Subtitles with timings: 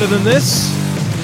[0.00, 0.74] better than this?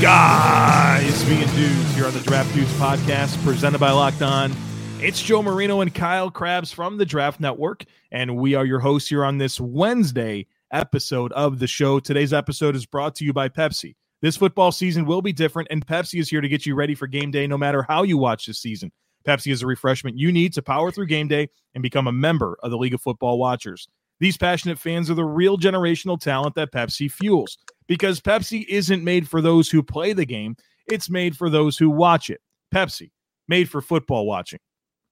[0.02, 4.54] Guys being dudes here on the Draft Dudes podcast presented by Locked On.
[5.00, 9.08] It's Joe Marino and Kyle Crabbs from the Draft Network, and we are your hosts
[9.08, 12.00] here on this Wednesday episode of the show.
[12.00, 13.94] Today's episode is brought to you by Pepsi.
[14.20, 17.06] This football season will be different, and Pepsi is here to get you ready for
[17.06, 18.92] game day no matter how you watch this season.
[19.26, 22.58] Pepsi is a refreshment you need to power through game day and become a member
[22.62, 23.88] of the League of Football Watchers.
[24.20, 29.28] These passionate fans are the real generational talent that Pepsi fuels because Pepsi isn't made
[29.28, 32.40] for those who play the game, it's made for those who watch it.
[32.74, 33.10] Pepsi,
[33.48, 34.60] made for football watching.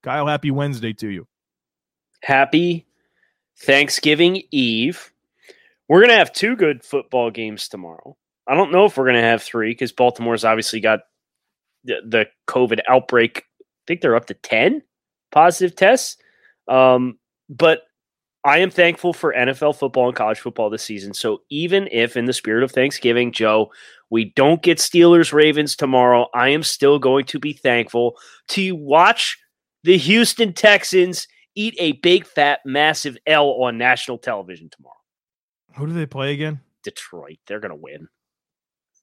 [0.03, 1.27] Kyle, happy Wednesday to you.
[2.21, 2.85] Happy
[3.59, 5.11] Thanksgiving Eve.
[5.87, 8.17] We're going to have two good football games tomorrow.
[8.47, 11.01] I don't know if we're going to have three because Baltimore's obviously got
[11.83, 13.45] the, the COVID outbreak.
[13.59, 14.81] I think they're up to 10
[15.31, 16.17] positive tests.
[16.67, 17.19] Um,
[17.49, 17.81] but
[18.45, 21.15] I am thankful for NFL football and college football this season.
[21.15, 23.71] So even if, in the spirit of Thanksgiving, Joe,
[24.11, 28.17] we don't get Steelers Ravens tomorrow, I am still going to be thankful
[28.49, 29.39] to watch
[29.83, 34.93] the Houston Texans eat a big, fat, massive L on national television tomorrow.
[35.77, 36.61] Who do they play again?
[36.83, 37.39] Detroit.
[37.47, 38.07] They're going to win.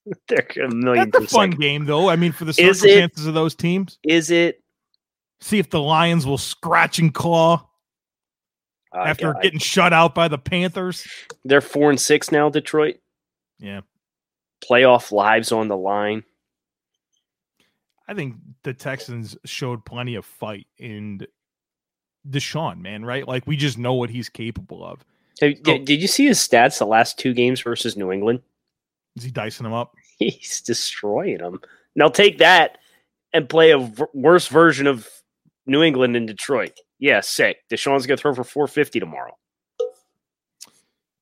[0.29, 1.11] They're a million.
[1.11, 2.09] That's a fun game, though.
[2.09, 4.63] I mean, for the circumstances of those teams, is it?
[5.41, 7.69] See if the Lions will scratch and claw
[8.95, 11.07] uh, after getting shut out by the Panthers.
[11.45, 12.97] They're four and six now, Detroit.
[13.59, 13.81] Yeah.
[14.63, 16.25] Playoff lives on the line.
[18.09, 21.27] I think the Texans showed plenty of fight in
[22.29, 23.27] Deshaun, man, right?
[23.27, 25.05] Like we just know what he's capable of.
[25.35, 28.41] so, did, did you see his stats the last two games versus New England?
[29.17, 29.95] Is he dicing them up?
[30.19, 31.61] He's destroying them.
[31.97, 32.79] Now take that
[33.33, 35.09] and play a v- worse version of
[35.67, 36.79] New England in Detroit.
[37.03, 37.65] Yeah, sick.
[37.69, 39.37] Deshaun's gonna throw for 450 tomorrow.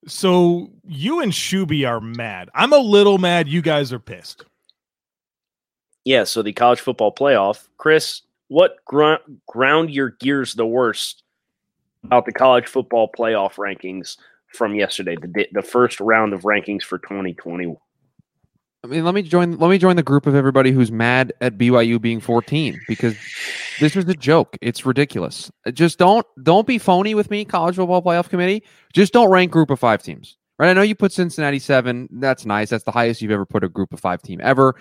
[0.07, 2.51] So you and Shuby are mad.
[2.55, 3.49] I'm a little mad.
[3.49, 4.45] You guys are pissed.
[6.05, 6.25] Yeah.
[6.25, 8.21] So the college football playoff, Chris.
[8.49, 11.23] What gr- ground your gears the worst
[12.05, 14.19] about the college football playoff rankings
[14.49, 17.75] from yesterday, the the first round of rankings for 2020?
[18.83, 19.59] I mean, let me join.
[19.59, 23.15] Let me join the group of everybody who's mad at BYU being 14 because
[23.79, 24.57] this is a joke.
[24.63, 25.51] It's ridiculous.
[25.67, 28.63] Uh, just don't don't be phony with me, college football playoff committee.
[28.95, 30.39] Just don't rank group of five teams.
[30.59, 30.71] Right?
[30.71, 32.09] I know you put Cincinnati seven.
[32.11, 32.71] That's nice.
[32.71, 34.77] That's the highest you've ever put a group of five team ever.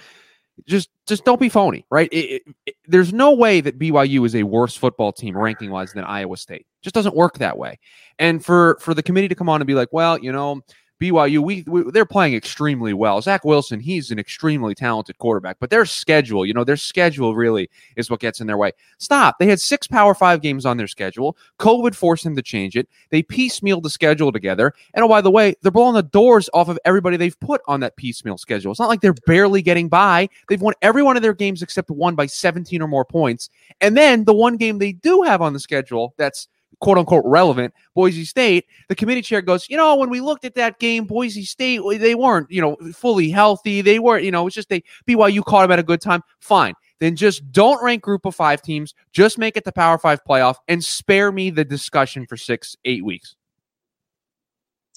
[0.66, 1.86] Just just don't be phony.
[1.92, 2.08] Right?
[2.14, 5.92] It, it, it, there's no way that BYU is a worse football team ranking wise
[5.92, 6.66] than Iowa State.
[6.82, 7.80] Just doesn't work that way.
[8.18, 10.62] And for for the committee to come on and be like, well, you know
[11.00, 13.22] BYU, we, we, they're playing extremely well.
[13.22, 17.70] Zach Wilson, he's an extremely talented quarterback, but their schedule, you know, their schedule really
[17.96, 18.74] is what gets in their way.
[18.98, 19.40] Stop.
[19.40, 21.38] They had six Power Five games on their schedule.
[21.58, 22.90] COVID forced them to change it.
[23.12, 26.68] They piecemeal the schedule together, and oh by the way, they're blowing the doors off
[26.68, 28.72] of everybody they've put on that piecemeal schedule.
[28.72, 30.28] It's not like they're barely getting by.
[30.50, 33.50] They've won every one of their games except one by 17 or more points,
[33.80, 36.50] and then the one game they do have on the schedule that's
[36.80, 40.56] quote unquote relevant, Boise State, the committee chair goes, you know, when we looked at
[40.56, 43.82] that game, Boise State, they weren't, you know, fully healthy.
[43.82, 46.22] They weren't, you know, it's just they BYU caught them at a good time.
[46.40, 46.74] Fine.
[47.00, 48.94] Then just don't rank group of five teams.
[49.14, 53.06] Just make it the Power Five playoff and spare me the discussion for six, eight
[53.06, 53.36] weeks.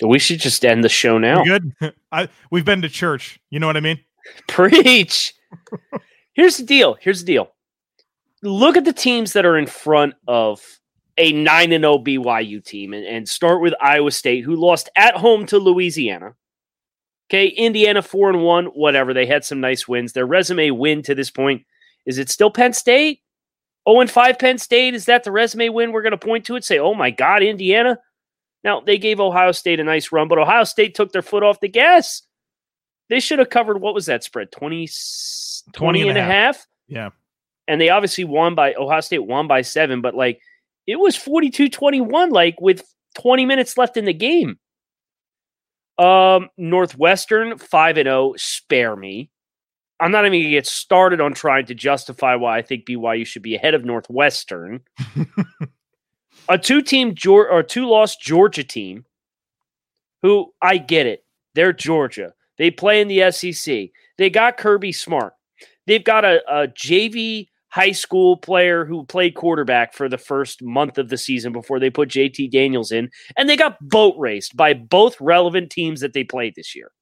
[0.04, 1.42] We should just end the show now.
[1.42, 1.94] We're good.
[2.12, 3.40] I, we've been to church.
[3.50, 4.00] You know what I mean?
[4.48, 5.34] Preach.
[6.32, 6.96] Here's the deal.
[7.00, 7.52] Here's the deal.
[8.42, 10.60] Look at the teams that are in front of
[11.18, 15.16] a 9 and 0 BYU team and, and start with Iowa State, who lost at
[15.16, 16.34] home to Louisiana.
[17.30, 19.14] Okay, Indiana 4 and 1, whatever.
[19.14, 20.12] They had some nice wins.
[20.12, 21.64] Their resume win to this point
[22.04, 23.20] is it still Penn State?
[23.88, 24.94] 0 and 5 Penn State.
[24.94, 27.42] Is that the resume win we're going to point to and Say, oh my God,
[27.42, 27.98] Indiana.
[28.64, 31.60] Now, they gave Ohio State a nice run, but Ohio State took their foot off
[31.60, 32.22] the gas.
[33.08, 34.52] They should have covered, what was that spread?
[34.52, 34.88] 20,
[35.72, 36.56] 20, 20 and, and a half.
[36.56, 36.66] half?
[36.86, 37.10] Yeah.
[37.66, 40.40] And they obviously won by, Ohio State won by seven, but like,
[40.86, 42.82] it was 42 21, like with
[43.16, 44.58] 20 minutes left in the game.
[45.98, 49.30] Um, Northwestern 5 and 0, spare me.
[50.00, 53.24] I'm not even going to get started on trying to justify why I think BYU
[53.24, 54.80] should be ahead of Northwestern.
[56.48, 59.04] a two team or two loss Georgia team
[60.22, 61.24] who I get it.
[61.54, 62.34] They're Georgia.
[62.58, 63.90] They play in the SEC.
[64.18, 65.34] They got Kirby Smart.
[65.86, 70.98] They've got a, a JV high school player who played quarterback for the first month
[70.98, 74.74] of the season before they put JT Daniels in, and they got boat raced by
[74.74, 76.92] both relevant teams that they played this year.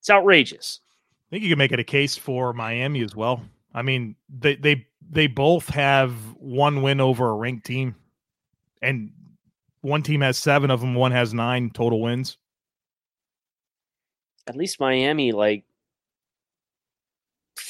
[0.00, 0.80] It's outrageous.
[0.90, 3.42] I think you can make it a case for Miami as well.
[3.72, 7.94] I mean, they they they both have one win over a ranked team,
[8.82, 9.10] and
[9.80, 12.36] one team has seven of them, one has nine total wins.
[14.46, 15.64] At least Miami, like,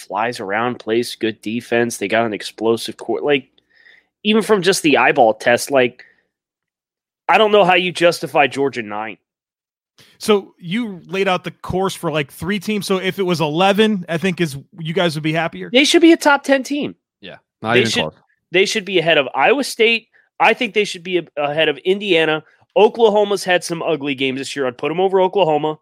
[0.02, 1.96] flies around, plays good defense.
[1.98, 3.22] They got an explosive court.
[3.22, 3.48] Like,
[4.24, 6.04] even from just the eyeball test, like,
[7.28, 9.18] I don't know how you justify Georgia nine.
[10.18, 12.86] So you laid out the course for like three teams.
[12.86, 15.70] So if it was eleven, I think is you guys would be happier.
[15.72, 16.94] They should be a top ten team.
[17.20, 18.14] Yeah, not They even should- close.
[18.50, 20.08] They should be ahead of Iowa State.
[20.38, 22.44] I think they should be ahead of Indiana.
[22.76, 24.66] Oklahoma's had some ugly games this year.
[24.66, 25.78] I'd put them over Oklahoma.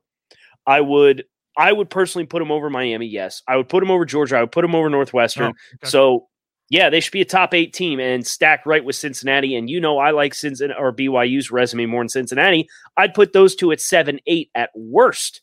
[0.66, 1.24] I would.
[1.56, 3.06] I would personally put them over Miami.
[3.06, 4.36] Yes, I would put them over Georgia.
[4.36, 5.44] I would put them over Northwestern.
[5.44, 5.88] Oh, okay.
[5.88, 6.28] So
[6.70, 9.56] yeah, they should be a top eight team and stack right with Cincinnati.
[9.56, 12.68] And you know, I like Cincinnati or BYU's resume more than Cincinnati.
[12.96, 15.42] I'd put those two at seven, eight at worst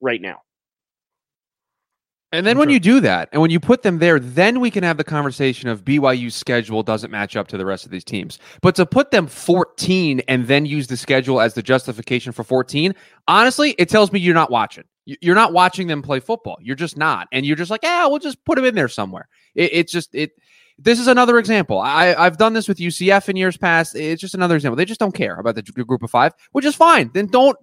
[0.00, 0.42] right now.
[2.30, 2.74] And then when Sure.
[2.74, 5.68] you do that, and when you put them there, then we can have the conversation
[5.70, 8.38] of BYU's schedule doesn't match up to the rest of these teams.
[8.60, 12.94] But to put them 14 and then use the schedule as the justification for 14,
[13.28, 14.84] honestly, it tells me you're not watching.
[15.08, 16.58] You- You're not watching them play football.
[16.60, 19.26] You're just not, and you're just like, yeah, we'll just put them in there somewhere.
[19.54, 20.32] It, it's just it.
[20.78, 21.78] This is another example.
[21.80, 23.96] I, I've done this with UCF in years past.
[23.96, 24.76] It's just another example.
[24.76, 27.10] They just don't care about the group of five, which is fine.
[27.14, 27.56] Then don't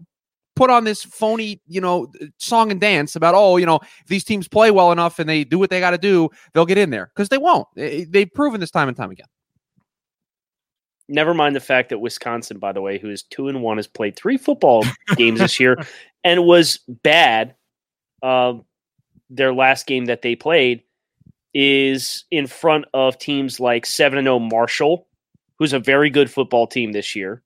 [0.56, 4.24] put on this phony, you know, song and dance about oh, you know, if these
[4.24, 6.89] teams play well enough and they do what they got to do, they'll get in
[6.89, 7.68] there because they won't.
[7.75, 9.27] They- They've proven this time and time again.
[11.07, 13.88] Never mind the fact that Wisconsin, by the way, who is two and one, has
[13.88, 14.84] played three football
[15.16, 15.78] games this year
[16.24, 17.56] and was bad.
[18.24, 18.56] Uh,
[19.30, 20.81] their last game that they played
[21.54, 25.07] is in front of teams like seven and zero Marshall,
[25.57, 27.42] who's a very good football team this year.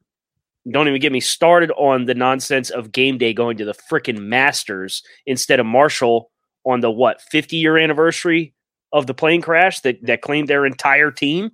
[0.69, 4.19] Don't even get me started on the nonsense of game day going to the frickin'
[4.19, 6.31] Masters instead of Marshall
[6.65, 8.53] on the what fifty year anniversary
[8.93, 11.51] of the plane crash that that claimed their entire team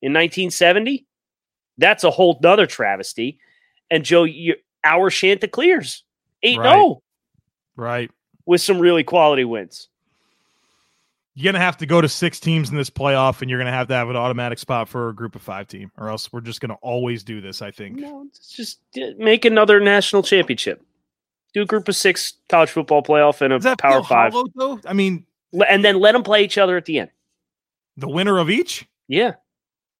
[0.00, 1.06] in 1970.
[1.78, 3.38] That's a whole nother travesty.
[3.90, 6.04] And Joe, you, our Chanticleers
[6.42, 6.72] eight oh Right.
[6.74, 7.02] zero
[7.76, 8.10] right.
[8.46, 9.88] with some really quality wins.
[11.34, 13.88] You're gonna have to go to six teams in this playoff, and you're gonna have
[13.88, 16.60] to have an automatic spot for a group of five team, or else we're just
[16.60, 17.62] gonna always do this.
[17.62, 17.96] I think.
[17.96, 18.80] No, just
[19.16, 20.84] make another national championship.
[21.54, 24.46] Do a group of six college football playoff and a Does that power five, hollow,
[24.54, 24.80] though?
[24.86, 25.24] I mean,
[25.68, 27.10] and then let them play each other at the end.
[27.96, 28.86] the winner of each.
[29.08, 29.32] Yeah,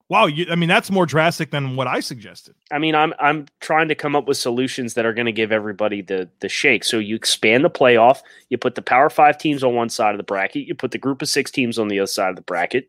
[0.09, 2.55] Wow, you, I mean that's more drastic than what I suggested.
[2.71, 5.51] I mean, I'm I'm trying to come up with solutions that are going to give
[5.51, 6.83] everybody the the shake.
[6.83, 8.19] So you expand the playoff.
[8.49, 10.67] You put the Power Five teams on one side of the bracket.
[10.67, 12.87] You put the group of six teams on the other side of the bracket.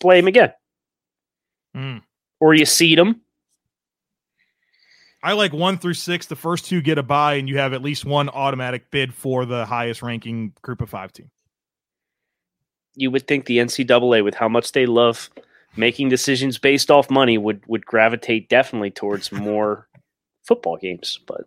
[0.00, 0.52] Play them again,
[1.74, 2.02] Mm.
[2.40, 3.22] or you seed them.
[5.22, 6.26] I like one through six.
[6.26, 9.46] The first two get a bye, and you have at least one automatic bid for
[9.46, 11.30] the highest ranking group of five team.
[12.94, 15.30] You would think the NCAA, with how much they love
[15.76, 19.88] making decisions based off money, would would gravitate definitely towards more
[20.46, 21.18] football games.
[21.26, 21.42] But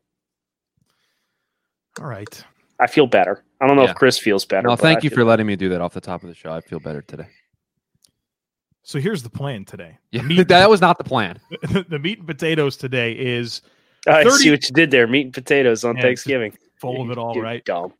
[2.00, 2.44] All right.
[2.80, 3.44] I feel better.
[3.60, 3.90] I don't know Yeah.
[3.92, 4.68] if Chris feels better.
[4.68, 6.36] Well, thank I you feel- for letting me do that off the top of the
[6.36, 6.52] show.
[6.54, 7.28] I feel better today.
[8.84, 9.98] So here's the plan today.
[10.12, 11.40] Yeah, The meat, that was not the plan.
[11.90, 13.62] the meat and potatoes today is
[14.08, 15.08] I see what you did there.
[15.08, 16.58] Meat and potatoes on Yeah, Thanksgiving.
[16.80, 17.64] full of it all, Dude, right?
[17.66, 17.94] Dumb.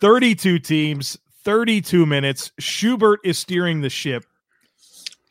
[0.00, 2.50] 32 teams, 32 minutes.
[2.58, 4.24] Schubert is steering the ship.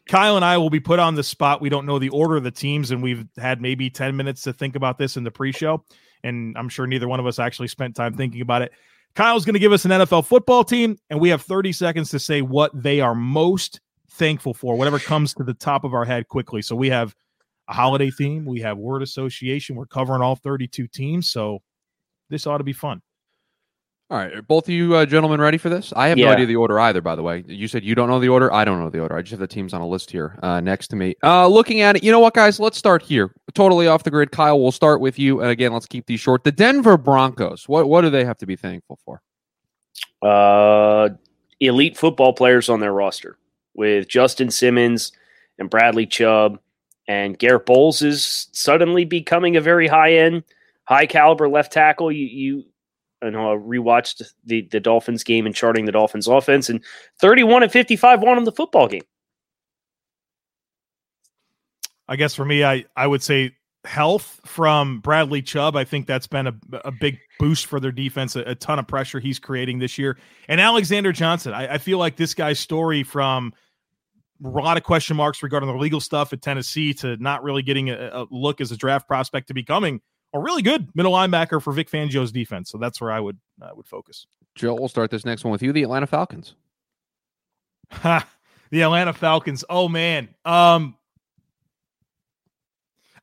[0.07, 1.61] Kyle and I will be put on the spot.
[1.61, 4.53] We don't know the order of the teams, and we've had maybe 10 minutes to
[4.53, 5.83] think about this in the pre show.
[6.23, 8.71] And I'm sure neither one of us actually spent time thinking about it.
[9.15, 12.19] Kyle's going to give us an NFL football team, and we have 30 seconds to
[12.19, 13.79] say what they are most
[14.11, 16.61] thankful for, whatever comes to the top of our head quickly.
[16.61, 17.15] So we have
[17.67, 19.75] a holiday theme, we have word association.
[19.75, 21.31] We're covering all 32 teams.
[21.31, 21.59] So
[22.29, 23.01] this ought to be fun.
[24.11, 25.91] All right, are both of you uh, gentlemen ready for this?
[25.95, 27.01] I have no idea the order either.
[27.01, 28.53] By the way, you said you don't know the order.
[28.53, 29.15] I don't know the order.
[29.15, 31.15] I just have the teams on a list here uh, next to me.
[31.23, 32.59] Uh, looking at it, you know what, guys?
[32.59, 33.33] Let's start here.
[33.55, 34.31] Totally off the grid.
[34.31, 35.41] Kyle, we'll start with you.
[35.41, 36.43] And again, let's keep these short.
[36.43, 37.67] The Denver Broncos.
[37.67, 39.23] What what do they have to be thankful for?
[40.21, 41.09] Uh,
[41.59, 43.39] elite football players on their roster
[43.73, 45.13] with Justin Simmons
[45.57, 46.59] and Bradley Chubb
[47.07, 50.43] and Garett Bolles is suddenly becoming a very high end,
[50.83, 52.11] high caliber left tackle.
[52.11, 52.65] You, you,
[53.25, 56.83] I know I rewatched the the Dolphins game and charting the Dolphins offense, and
[57.19, 59.03] thirty one and fifty five won them the football game.
[62.07, 65.75] I guess for me, I I would say health from Bradley Chubb.
[65.75, 68.35] I think that's been a, a big boost for their defense.
[68.35, 70.17] A, a ton of pressure he's creating this year,
[70.47, 71.53] and Alexander Johnson.
[71.53, 73.53] I, I feel like this guy's story from
[74.43, 77.89] a lot of question marks regarding the legal stuff at Tennessee to not really getting
[77.89, 80.01] a, a look as a draft prospect to becoming
[80.35, 82.69] a really good middle linebacker for Vic Fangio's defense.
[82.69, 84.27] So that's where I would I would focus.
[84.53, 85.71] Joe, we'll start this next one with you.
[85.73, 86.55] The Atlanta Falcons.
[87.91, 88.27] Ha,
[88.69, 89.63] the Atlanta Falcons.
[89.69, 90.29] Oh man.
[90.43, 90.95] Um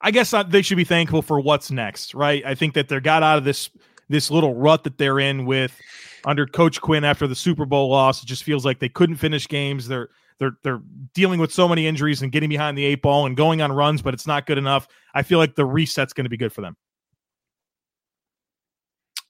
[0.01, 2.45] I guess they should be thankful for what's next, right?
[2.45, 3.71] I think that they got out of this
[4.09, 5.79] this little rut that they're in with
[6.25, 8.23] under Coach Quinn after the Super Bowl loss.
[8.23, 9.87] It just feels like they couldn't finish games.
[9.87, 10.81] They're they're they're
[11.13, 14.01] dealing with so many injuries and getting behind the eight ball and going on runs,
[14.01, 14.89] but it's not good enough.
[15.15, 16.77] I feel like the reset's going to be good for them.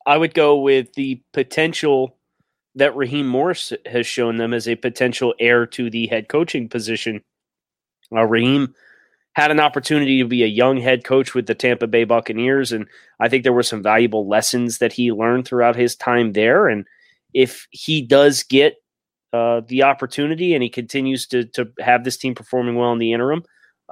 [0.07, 2.17] I would go with the potential
[2.75, 7.23] that Raheem Morris has shown them as a potential heir to the head coaching position.
[8.15, 8.75] Uh, Raheem
[9.35, 12.87] had an opportunity to be a young head coach with the Tampa Bay Buccaneers, and
[13.21, 16.69] I think there were some valuable lessons that he learned throughout his time there.
[16.69, 16.87] And
[17.33, 18.77] if he does get
[19.33, 23.13] uh, the opportunity and he continues to to have this team performing well in the
[23.13, 23.43] interim,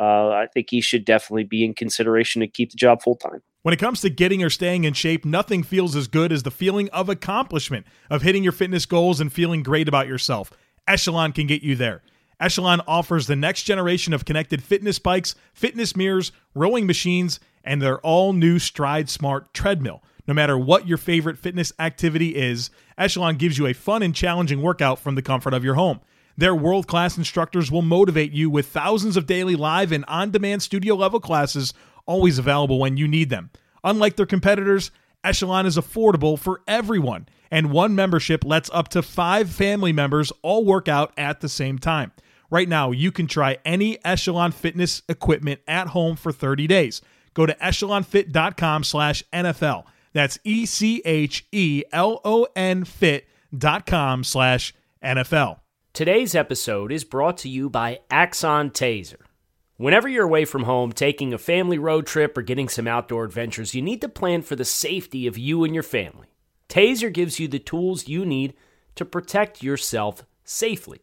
[0.00, 3.42] uh, I think he should definitely be in consideration to keep the job full time.
[3.62, 6.50] When it comes to getting or staying in shape, nothing feels as good as the
[6.50, 10.50] feeling of accomplishment, of hitting your fitness goals and feeling great about yourself.
[10.88, 12.02] Echelon can get you there.
[12.40, 18.00] Echelon offers the next generation of connected fitness bikes, fitness mirrors, rowing machines, and their
[18.00, 20.02] all new Stride Smart treadmill.
[20.26, 24.62] No matter what your favorite fitness activity is, Echelon gives you a fun and challenging
[24.62, 26.00] workout from the comfort of your home.
[26.40, 30.62] Their world class instructors will motivate you with thousands of daily live and on demand
[30.62, 31.74] studio level classes
[32.06, 33.50] always available when you need them.
[33.84, 34.90] Unlike their competitors,
[35.22, 40.64] Echelon is affordable for everyone, and one membership lets up to five family members all
[40.64, 42.10] work out at the same time.
[42.50, 47.02] Right now, you can try any Echelon fitness equipment at home for 30 days.
[47.34, 49.84] Go to echelonfit.com slash NFL.
[50.14, 51.04] That's E-C-H-E-L-O-N
[52.86, 55.58] fit.com slash NFL.
[55.92, 59.22] Today's episode is brought to you by Axon Taser.
[59.76, 63.74] Whenever you're away from home, taking a family road trip, or getting some outdoor adventures,
[63.74, 66.28] you need to plan for the safety of you and your family.
[66.68, 68.54] Taser gives you the tools you need
[68.94, 71.00] to protect yourself safely.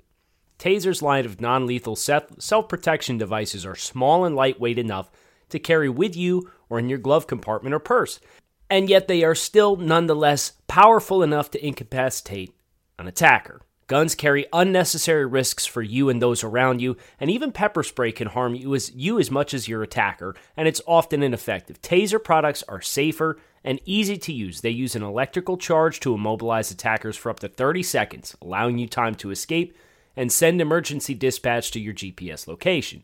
[0.58, 5.12] Taser's line of non lethal self protection devices are small and lightweight enough
[5.50, 8.22] to carry with you or in your glove compartment or purse,
[8.70, 12.56] and yet they are still nonetheless powerful enough to incapacitate
[12.98, 13.60] an attacker.
[13.88, 18.28] Guns carry unnecessary risks for you and those around you, and even pepper spray can
[18.28, 21.82] harm you as, you as much as your attacker, and it's often ineffective.
[21.82, 24.60] Taser products are safer and easy to use.
[24.60, 28.88] They use an electrical charge to immobilize attackers for up to 30 seconds, allowing you
[28.88, 29.78] time to escape
[30.18, 33.04] and send emergency dispatch to your GPS location.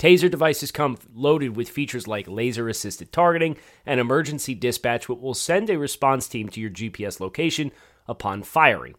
[0.00, 5.34] Taser devices come loaded with features like laser assisted targeting and emergency dispatch, which will
[5.34, 7.70] send a response team to your GPS location
[8.08, 8.96] upon firing.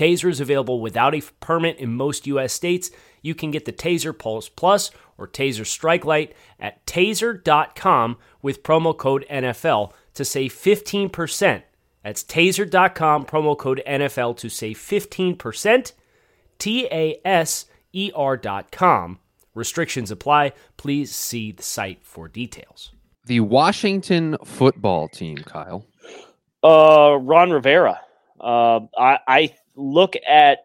[0.00, 2.54] Taser is available without a permit in most U.S.
[2.54, 2.90] states.
[3.20, 8.96] You can get the Taser Pulse Plus or Taser Strike Light at taser.com with promo
[8.96, 11.62] code NFL to save 15%.
[12.02, 15.92] That's taser.com, promo code NFL to save 15%.
[16.58, 19.18] T A S E R.com.
[19.54, 20.52] Restrictions apply.
[20.78, 22.92] Please see the site for details.
[23.26, 25.84] The Washington football team, Kyle.
[26.64, 28.00] Uh, Ron Rivera.
[28.40, 30.58] Uh, I, I look at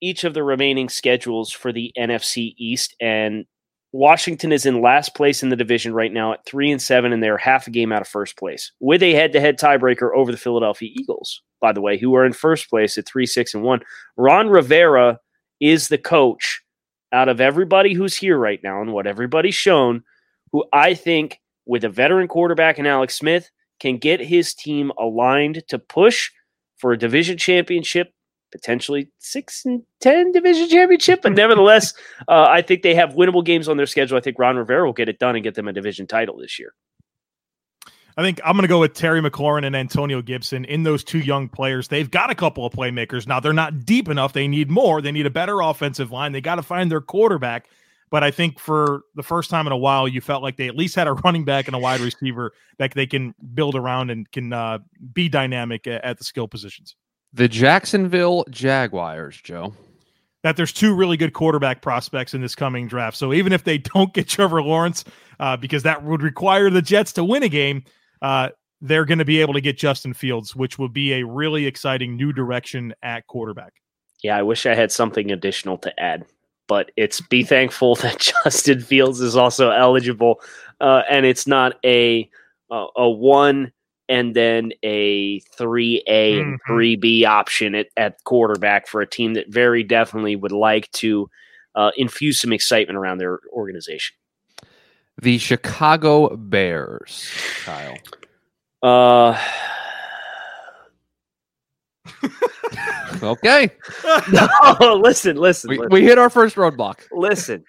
[0.00, 3.46] each of the remaining schedules for the NFC East, and
[3.92, 7.22] Washington is in last place in the division right now at three and seven, and
[7.22, 10.90] they're half a game out of first place with a head-to-head tiebreaker over the Philadelphia
[10.92, 11.42] Eagles.
[11.60, 13.80] By the way, who are in first place at three six and one.
[14.16, 15.18] Ron Rivera
[15.60, 16.60] is the coach
[17.12, 20.04] out of everybody who's here right now, and what everybody's shown,
[20.52, 23.50] who I think with a veteran quarterback and Alex Smith
[23.80, 26.30] can get his team aligned to push
[26.76, 28.12] for a division championship
[28.50, 31.22] potentially six and ten division championship.
[31.22, 31.94] But nevertheless,
[32.28, 34.16] uh, I think they have winnable games on their schedule.
[34.18, 36.58] I think Ron Rivera will get it done and get them a division title this
[36.58, 36.74] year.
[38.18, 41.20] I think I'm going to go with Terry McLaurin and Antonio Gibson in those two
[41.20, 41.86] young players.
[41.86, 43.28] They've got a couple of playmakers.
[43.28, 44.32] Now, they're not deep enough.
[44.32, 45.00] They need more.
[45.00, 46.32] They need a better offensive line.
[46.32, 47.68] They got to find their quarterback.
[48.10, 50.74] But I think for the first time in a while, you felt like they at
[50.74, 54.28] least had a running back and a wide receiver that they can build around and
[54.32, 54.78] can uh,
[55.12, 56.96] be dynamic at, at the skill positions.
[57.32, 59.74] The Jacksonville Jaguars, Joe.
[60.44, 63.16] That there's two really good quarterback prospects in this coming draft.
[63.16, 65.04] So even if they don't get Trevor Lawrence,
[65.40, 67.84] uh, because that would require the Jets to win a game,
[68.22, 71.66] uh, they're going to be able to get Justin Fields, which will be a really
[71.66, 73.74] exciting new direction at quarterback.
[74.22, 76.24] Yeah, I wish I had something additional to add,
[76.66, 80.40] but it's be thankful that Justin Fields is also eligible,
[80.80, 82.28] uh, and it's not a
[82.70, 83.72] a one
[84.08, 87.30] and then a 3A and 3B mm-hmm.
[87.30, 91.28] option at, at quarterback for a team that very definitely would like to
[91.74, 94.16] uh, infuse some excitement around their organization.
[95.20, 97.28] The Chicago Bears,
[97.64, 97.96] Kyle.
[98.82, 99.38] Uh,
[103.22, 103.70] okay.
[104.32, 105.70] no, listen, listen.
[105.70, 105.92] We, listen.
[105.92, 107.00] we hit our first roadblock.
[107.10, 107.64] Listen,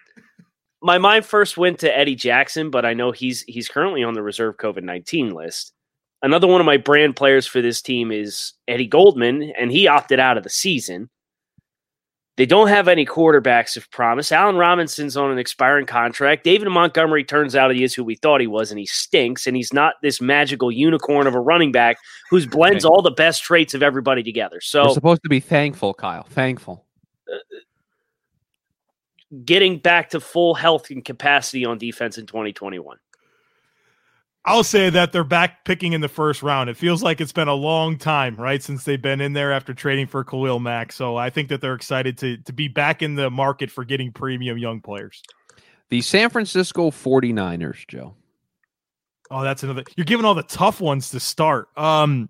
[0.81, 4.21] my mind first went to Eddie Jackson, but I know he's he's currently on the
[4.21, 5.73] reserve COVID nineteen list.
[6.21, 10.19] Another one of my brand players for this team is Eddie Goldman, and he opted
[10.19, 11.09] out of the season.
[12.39, 14.31] They don't have any quarterbacks of promise.
[14.31, 16.45] Allen Robinson's on an expiring contract.
[16.45, 19.45] David Montgomery turns out he is who we thought he was, and he stinks.
[19.45, 21.97] And he's not this magical unicorn of a running back
[22.29, 24.61] who blends all the best traits of everybody together.
[24.61, 26.23] So We're supposed to be thankful, Kyle.
[26.29, 26.85] Thankful.
[29.43, 32.97] getting back to full health and capacity on defense in 2021.
[34.45, 36.69] I'll say that they're back picking in the first round.
[36.69, 39.73] It feels like it's been a long time, right, since they've been in there after
[39.73, 40.91] trading for Khalil Mack.
[40.91, 44.11] So I think that they're excited to to be back in the market for getting
[44.11, 45.21] premium young players.
[45.89, 48.15] The San Francisco 49ers, Joe.
[49.31, 49.83] Oh, that's another.
[49.95, 51.67] You're giving all the tough ones to start.
[51.77, 52.29] Um,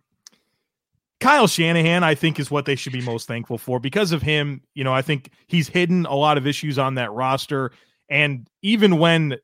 [1.20, 4.62] Kyle Shanahan, I think, is what they should be most thankful for because of him.
[4.74, 7.72] You know, I think he's hidden a lot of issues on that roster,
[8.10, 9.38] and even when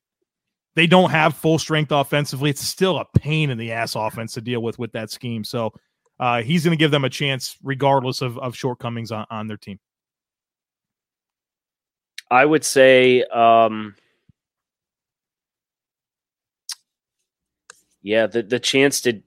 [0.75, 4.41] they don't have full strength offensively, it's still a pain in the ass offense to
[4.41, 5.44] deal with with that scheme.
[5.44, 5.74] So
[6.20, 9.58] uh, he's going to give them a chance, regardless of, of shortcomings on, on their
[9.58, 9.79] team.
[12.32, 13.96] I would say, um,
[18.01, 19.22] yeah, the the chance to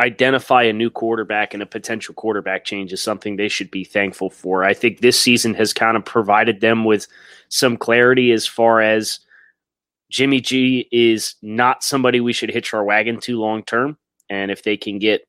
[0.00, 4.30] identify a new quarterback and a potential quarterback change is something they should be thankful
[4.30, 4.64] for.
[4.64, 7.06] I think this season has kind of provided them with
[7.48, 9.20] some clarity as far as
[10.14, 13.98] Jimmy G is not somebody we should hitch our wagon to long term.
[14.30, 15.26] And if they can get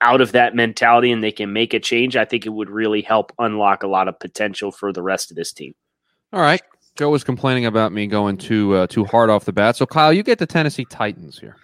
[0.00, 3.02] out of that mentality and they can make a change, I think it would really
[3.02, 5.74] help unlock a lot of potential for the rest of this team.
[6.32, 6.62] All right.
[6.94, 9.74] Joe was complaining about me going too uh, too hard off the bat.
[9.74, 11.56] So Kyle, you get the Tennessee Titans here.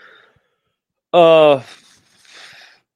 [1.12, 1.62] Uh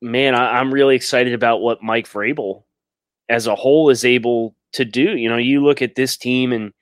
[0.01, 2.65] man, I, I'm really excited about what Mike Vrabel
[3.29, 5.17] as a whole is able to do.
[5.17, 6.73] You know, you look at this team and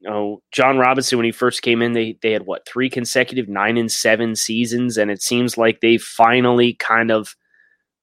[0.00, 3.48] you know, Jon Robinson when he first came in, they they had what three consecutive
[3.48, 7.34] nine and seven seasons, and it seems like they've finally kind of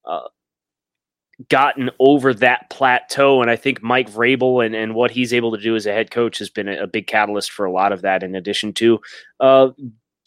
[0.06, 0.28] uh,
[1.50, 3.42] gotten over that plateau.
[3.42, 6.12] And I think Mike Vrabel and and what he's able to do as a head
[6.12, 8.24] coach has been a, a big catalyst for a lot of that.
[8.24, 9.00] In addition to
[9.40, 9.70] uh,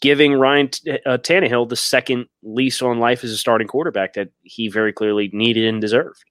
[0.00, 0.70] giving Ryan
[1.06, 5.30] uh, Tannehill the second lease on life as a starting quarterback that he very clearly
[5.32, 6.24] needed and deserved.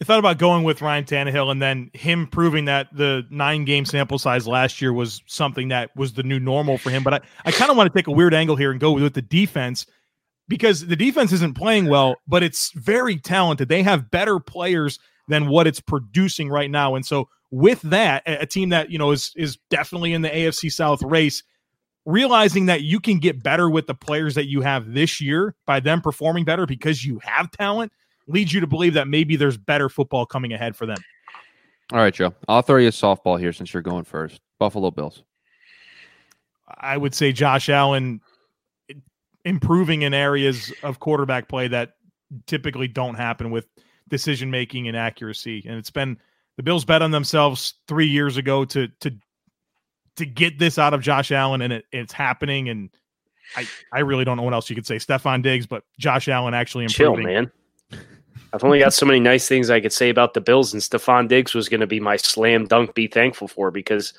[0.00, 3.86] I thought about going with Ryan Tannehill and then him proving that the nine game
[3.86, 7.02] sample size last year was something that was the new normal for him.
[7.02, 9.14] But I, I kind of want to take a weird angle here and go with
[9.14, 9.86] the defense
[10.48, 13.68] because the defense isn't playing well, but it's very talented.
[13.68, 16.94] They have better players than what it's producing right now.
[16.94, 20.70] And so with that, a team that, you know, is is definitely in the AFC
[20.70, 21.42] South race,
[22.04, 25.80] realizing that you can get better with the players that you have this year by
[25.80, 27.92] them performing better because you have talent
[28.26, 30.98] leads you to believe that maybe there's better football coming ahead for them.
[31.92, 32.34] All right, Joe.
[32.48, 34.40] I'll throw you a softball here since you're going first.
[34.58, 35.22] Buffalo Bills.
[36.68, 38.20] I would say Josh Allen
[39.44, 41.94] improving in areas of quarterback play that
[42.46, 43.68] typically don't happen with
[44.08, 45.64] decision making and accuracy.
[45.66, 46.18] And it's been
[46.56, 49.12] the Bills bet on themselves three years ago to to
[50.16, 52.68] to get this out of Josh Allen, and it, it's happening.
[52.68, 52.90] And
[53.56, 54.96] I I really don't know what else you could say.
[54.96, 57.24] Stefon Diggs, but Josh Allen actually improving.
[57.24, 57.52] Chill, man.
[58.56, 61.28] I've only got so many nice things I could say about the Bills, and Stefon
[61.28, 64.14] Diggs was going to be my slam dunk be thankful for because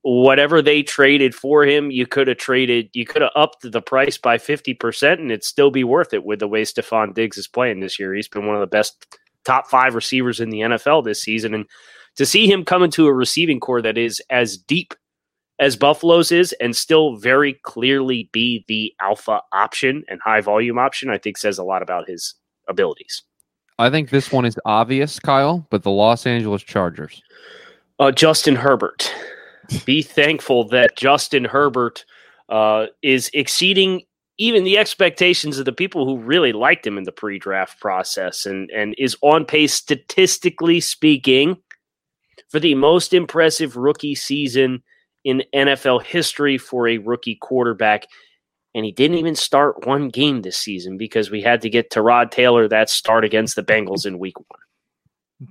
[0.00, 4.16] whatever they traded for him, you could have traded, you could have upped the price
[4.16, 7.80] by 50%, and it'd still be worth it with the way Stefon Diggs is playing
[7.80, 8.14] this year.
[8.14, 11.52] He's been one of the best top five receivers in the NFL this season.
[11.52, 11.66] And
[12.16, 14.94] to see him come into a receiving core that is as deep
[15.58, 21.10] as Buffalo's is and still very clearly be the alpha option and high volume option,
[21.10, 22.34] I think says a lot about his
[22.68, 23.22] abilities.
[23.78, 27.22] I think this one is obvious, Kyle, but the Los Angeles Chargers.
[27.98, 29.12] Uh, Justin Herbert.
[29.84, 32.04] Be thankful that Justin Herbert
[32.48, 34.02] uh, is exceeding
[34.38, 38.70] even the expectations of the people who really liked him in the pre-draft process and
[38.70, 41.56] and is on pace statistically speaking
[42.48, 44.82] for the most impressive rookie season
[45.24, 48.06] in NFL history for a rookie quarterback
[48.76, 52.30] and he didn't even start one game this season because we had to get Tyrod
[52.30, 54.46] Taylor that start against the Bengals in week 1.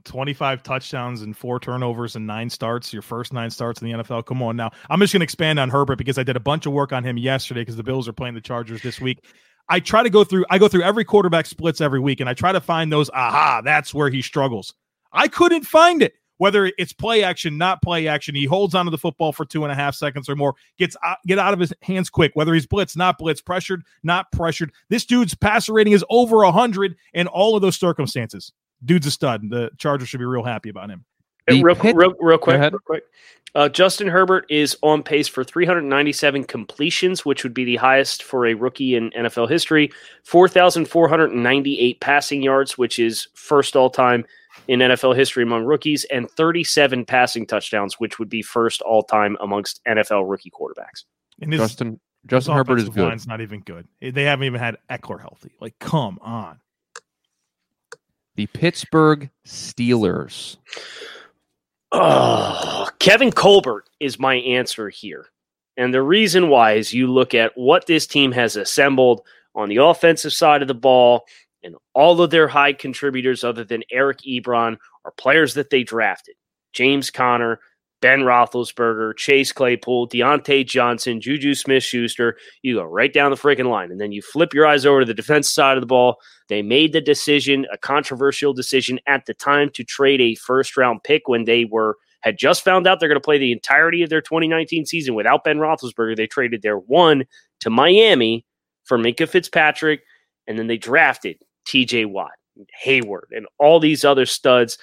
[0.04, 4.28] 25 touchdowns and four turnovers and nine starts, your first nine starts in the NFL.
[4.28, 4.70] Come on now.
[4.92, 7.04] I'm just going to expand on Herbert because I did a bunch of work on
[7.04, 9.26] him yesterday because the Bills are playing the Chargers this week.
[9.70, 12.36] I try to go through I go through every quarterback splits every week and I
[12.36, 14.76] try to find those aha, that's where he struggles.
[15.12, 16.14] I couldn't find it.
[16.38, 19.72] Whether it's play action, not play action, he holds onto the football for two and
[19.72, 22.32] a half seconds or more, gets out, get out of his hands quick.
[22.36, 24.72] Whether he's blitz, not blitz, pressured, not pressured.
[24.90, 28.52] This dude's passer rating is over hundred in all of those circumstances
[28.86, 29.50] dude's a stud.
[29.50, 31.06] The Chargers should be real happy about him.
[31.48, 33.04] The real, Pit- real, real quick, real quick.
[33.54, 38.48] Uh, Justin Herbert is on pace for 397 completions, which would be the highest for
[38.48, 39.92] a rookie in NFL history.
[40.24, 44.26] 4,498 passing yards, which is first all time
[44.68, 49.38] in NFL history among rookies, and 37 passing touchdowns, which would be first all time
[49.42, 51.04] amongst NFL rookie quarterbacks.
[51.42, 53.08] And his, Justin his Justin Herbert is good.
[53.08, 53.88] line's not even good.
[54.02, 55.52] They haven't even had Ekeler healthy.
[55.60, 56.60] Like, come on.
[58.36, 60.58] The Pittsburgh Steelers.
[61.92, 65.28] Oh, Kevin Colbert is my answer here.
[65.78, 69.22] And the reason why is you look at what this team has assembled
[69.54, 71.26] on the offensive side of the ball,
[71.66, 76.36] and all of their high contributors, other than Eric Ebron, are players that they drafted.
[76.74, 77.60] James Conner,
[78.02, 82.38] Ben Roethlisberger, Chase Claypool, Diontae Johnson, Juju Smith Schuster.
[82.62, 83.92] You go right down the freaking line.
[83.92, 86.18] And then you flip your eyes over to the defense side of the ball.
[86.48, 91.04] They made the decision, a controversial decision at the time, to trade a first round
[91.04, 94.10] pick when they were had just found out they're going to play the entirety of
[94.10, 96.16] their 2019 season without Ben Roethlisberger.
[96.16, 97.26] They traded their one
[97.60, 98.46] to Miami
[98.84, 100.02] for Minkah Fitzpatrick,
[100.48, 102.32] and then they drafted TJ Watt,
[102.84, 104.78] Heyward, and all these other studs.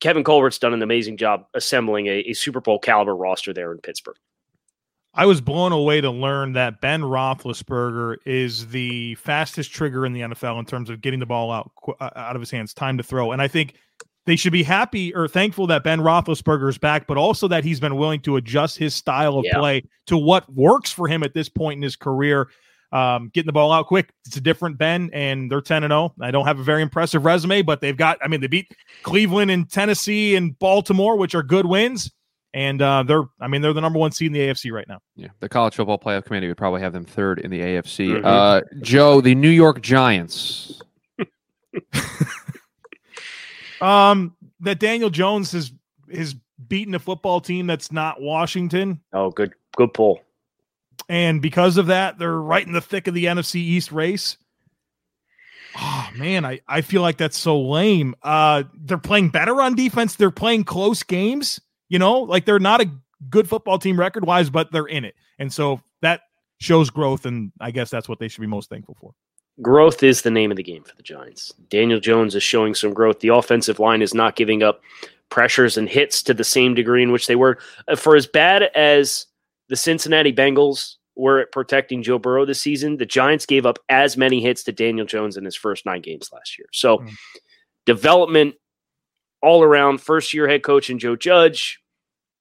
[0.00, 3.78] Kevin Colbert's done an amazing job assembling a, a Super Bowl caliber roster there in
[3.78, 4.16] Pittsburgh.
[5.12, 10.20] I was blown away to learn that Ben Roethlisberger is the fastest trigger in the
[10.20, 11.70] NFL in terms of getting the ball out
[12.00, 13.32] uh, out of his hands, time to throw.
[13.32, 13.74] And I think
[14.26, 17.80] they should be happy or thankful that Ben Roethlisberger is back, but also that he's
[17.80, 19.58] been willing to adjust his style of Yeah.
[19.58, 22.48] play to what works for him at this point in his career.
[22.92, 24.10] Um, getting the ball out quick.
[24.26, 26.12] It's a different Ben, and they're 10 and 0.
[26.20, 28.72] I don't have a very impressive resume, but they've got, I mean, they beat
[29.04, 32.10] Cleveland and Tennessee and Baltimore, which are good wins.
[32.52, 34.98] And uh, they're, I mean, they're the number one seed in the AFC right now.
[35.14, 38.08] Yeah, the college football playoff committee would probably have them third in the AFC.
[38.08, 38.24] Mhm.
[38.24, 40.82] Uh, Joe, the New York Giants.
[43.80, 45.72] Um, that Daniel Jones has
[46.12, 46.34] has
[46.68, 50.20] beaten a football team that's not Washington, Oh, good, good pull.
[51.10, 54.36] And because of that, they're right in the thick of the NFC East race.
[55.76, 58.14] Oh man, I, I feel like that's so lame.
[58.22, 60.16] Uh, they're playing better on defense.
[60.16, 61.60] They're playing close games.
[61.88, 62.90] You know, like they're not a
[63.28, 66.22] good football team record wise, but they're in it, and so that
[66.58, 67.24] shows growth.
[67.26, 69.12] And I guess that's what they should be most thankful for.
[69.62, 71.52] growth is the name of the game for the Giants.
[71.68, 73.20] Daniel Jones is showing some growth.
[73.20, 74.80] The offensive line is not giving up
[75.28, 77.58] pressures and hits to the same degree in which they were.
[77.88, 79.26] Uh, For as bad as
[79.68, 84.16] the Cincinnati Bengals were at protecting Joe Burrow this season, the Giants gave up as
[84.16, 86.66] many hits to Daniel Jones in his first nine games last year.
[86.72, 87.10] So, Mm.
[87.86, 88.54] development
[89.42, 91.80] all around, first year head coach and Joe Judge.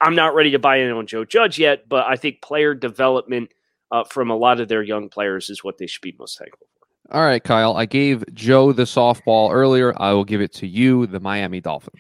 [0.02, 3.52] I'm not ready to buy in on Joe Judge yet, but I think player development
[3.92, 6.68] uh, from a lot of their young players is what they should be most thankful
[6.80, 7.18] for.
[7.18, 7.76] All right, Kyle.
[7.76, 9.94] I gave Joe the softball earlier.
[10.00, 12.00] I will give it to you, the Miami Dolphins.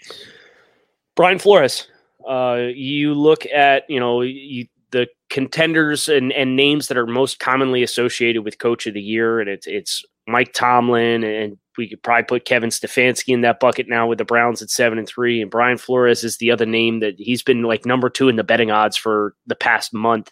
[1.15, 1.87] Brian Flores.
[2.27, 7.39] Uh, you look at you know you, the contenders and, and names that are most
[7.39, 12.03] commonly associated with Coach of the Year, and it's it's Mike Tomlin, and we could
[12.03, 15.41] probably put Kevin Stefanski in that bucket now with the Browns at seven and three,
[15.41, 18.43] and Brian Flores is the other name that he's been like number two in the
[18.43, 20.31] betting odds for the past month,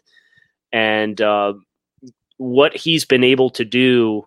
[0.71, 1.53] and uh,
[2.37, 4.23] what he's been able to do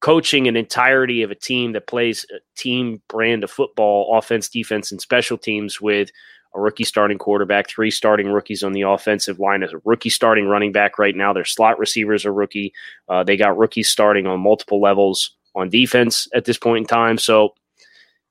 [0.00, 4.92] coaching an entirety of a team that plays a team brand of football, offense, defense,
[4.92, 6.10] and special teams with
[6.56, 10.72] a rookie starting quarterback, three starting rookies on the offensive line, a rookie starting running
[10.72, 11.32] back right now.
[11.32, 12.72] Their slot receivers are rookie.
[13.08, 17.18] Uh, they got rookies starting on multiple levels on defense at this point in time.
[17.18, 17.54] So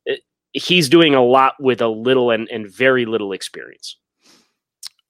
[0.06, 0.22] it,
[0.54, 3.98] he's doing a lot with a little and, and very little experience.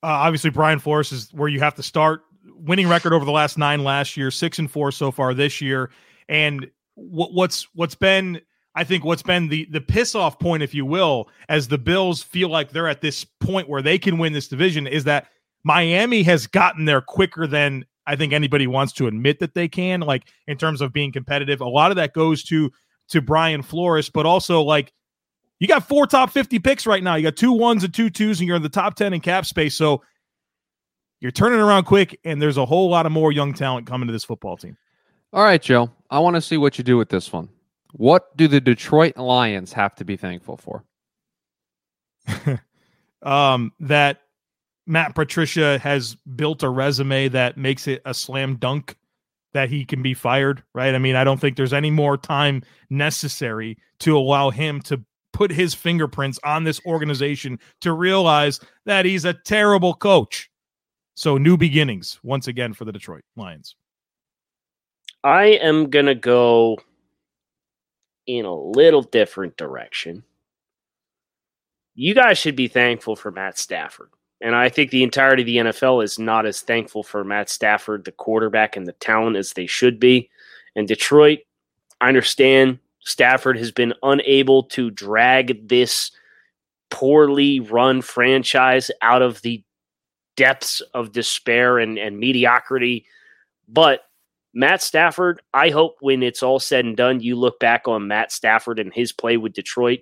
[0.03, 2.21] Uh, obviously, Brian Flores is where you have to start.
[2.57, 5.89] Winning record over the last nine last year, six and four so far this year.
[6.29, 8.41] And what, what's what's been,
[8.75, 12.21] I think, what's been the the piss off point, if you will, as the Bills
[12.21, 15.27] feel like they're at this point where they can win this division, is that
[15.63, 20.01] Miami has gotten there quicker than I think anybody wants to admit that they can.
[20.01, 22.71] Like in terms of being competitive, a lot of that goes to
[23.09, 24.91] to Brian Flores, but also like
[25.59, 27.15] you got four top 50 picks right now.
[27.15, 29.45] You got two ones and two twos, and you're in the top 10 in cap
[29.45, 29.75] space.
[29.75, 30.01] So
[31.21, 34.11] you're turning around quick, and there's a whole lot of more young talent coming to
[34.11, 34.77] this football team.
[35.31, 35.89] All right, Joe.
[36.09, 37.49] I want to see what you do with this one.
[37.97, 40.83] What do the Detroit Lions have to be thankful for?
[43.21, 44.19] um, that
[44.85, 48.97] Matt Patricia has built a resume that makes it a slam dunk
[49.53, 50.93] that he can be fired, right?
[50.93, 54.99] I mean, I don't think there's any more time necessary to allow him to
[55.31, 60.49] put his fingerprints on this organization to realize that he's a terrible coach.
[61.15, 63.77] So, new beginnings once again for the Detroit Lions.
[65.23, 66.77] I am going to go
[68.27, 70.23] in a little different direction.
[71.95, 74.09] you guys should be thankful for Matt Stafford.
[74.41, 78.03] And I think the entirety of the NFL is not as thankful for Matt Stafford,
[78.03, 80.29] the quarterback, and the talent as they should be.
[80.75, 81.39] And Detroit,
[82.01, 86.11] I understand Stafford has been unable to drag this
[86.89, 89.63] poorly run franchise out of the
[90.35, 93.05] depths of despair and, and mediocrity.
[93.69, 94.01] But
[94.57, 98.31] Matt Stafford, I hope when it's all said and done, you look back on Matt
[98.31, 99.99] Stafford and his play with Detroit,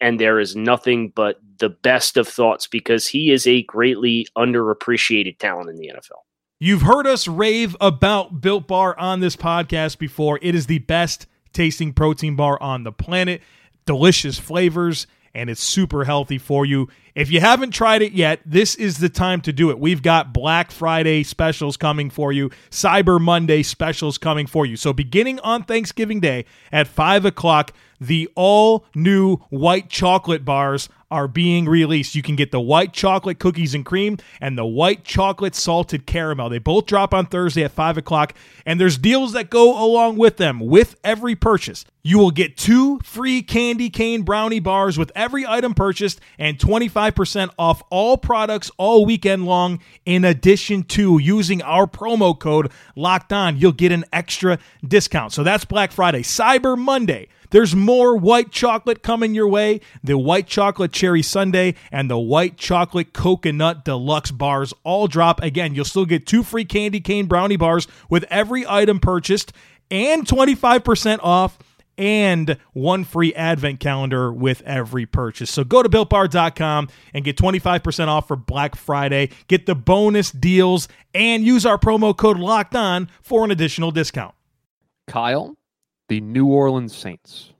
[0.00, 5.38] and there is nothing but the best of thoughts because he is a greatly underappreciated
[5.38, 6.22] talent in the NFL.
[6.58, 10.40] You've heard us rave about Built Bar on this podcast before.
[10.42, 13.42] It is the best tasting protein bar on the planet.
[13.86, 15.06] Delicious flavors
[15.38, 16.88] and it's super healthy for you.
[17.14, 19.78] If you haven't tried it yet, this is the time to do it.
[19.78, 24.76] We've got Black Friday specials coming for you, Cyber Monday specials coming for you.
[24.76, 31.28] So, beginning on Thanksgiving Day at 5 o'clock, the all new white chocolate bars are
[31.28, 32.14] being released.
[32.14, 36.50] You can get the white chocolate cookies and cream and the white chocolate salted caramel.
[36.50, 38.34] They both drop on Thursday at 5 o'clock,
[38.66, 41.84] and there's deals that go along with them with every purchase.
[42.02, 47.50] You will get two free candy cane brownie bars with every item purchased and 25%
[47.58, 49.80] off all products all weekend long.
[50.06, 55.32] In addition to using our promo code locked on, you'll get an extra discount.
[55.32, 56.22] So that's Black Friday.
[56.22, 57.28] Cyber Monday.
[57.50, 59.80] There's more white chocolate coming your way.
[60.02, 65.42] The white chocolate cherry sundae and the white chocolate coconut deluxe bars all drop.
[65.42, 69.52] Again, you'll still get two free candy cane brownie bars with every item purchased
[69.90, 71.58] and 25% off
[71.98, 75.50] and one free advent calendar with every purchase.
[75.50, 79.30] So go to builtbar.com and get 25% off for Black Friday.
[79.48, 84.34] Get the bonus deals and use our promo code locked on for an additional discount.
[85.08, 85.56] Kyle,
[86.08, 87.52] the New Orleans Saints.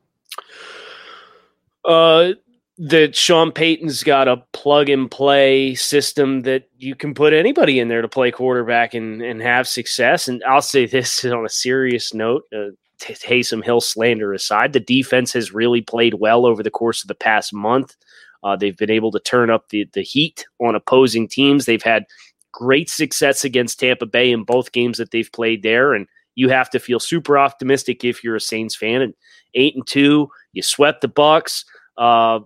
[1.85, 2.33] Uh,
[2.79, 7.89] that Sean Payton's got a plug and play system that you can put anybody in
[7.89, 10.29] there to play quarterback and, and have success.
[10.29, 12.45] And I'll say this on a serious note.
[12.55, 17.09] Uh, Taysom Hill slander aside, the defense has really played well over the course of
[17.09, 17.97] the past month.
[18.43, 21.65] Uh, they've been able to turn up the, the heat on opposing teams.
[21.65, 22.07] They've had
[22.53, 25.95] great success against Tampa Bay in both games that they've played there.
[25.95, 26.07] And
[26.39, 29.03] you have to feel super optimistic if you're a Saints fan.
[29.03, 29.13] And
[29.55, 31.65] eight and two, you swept the Bucs.
[31.97, 32.39] Uh,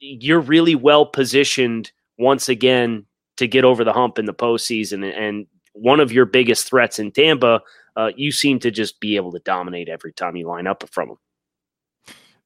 [0.00, 3.06] you're really well positioned once again
[3.36, 5.08] to get over the hump in the postseason.
[5.16, 7.62] And one of your biggest threats in Tampa
[7.96, 11.10] uh, you seem to just be able to dominate every time you line up from
[11.10, 11.18] them.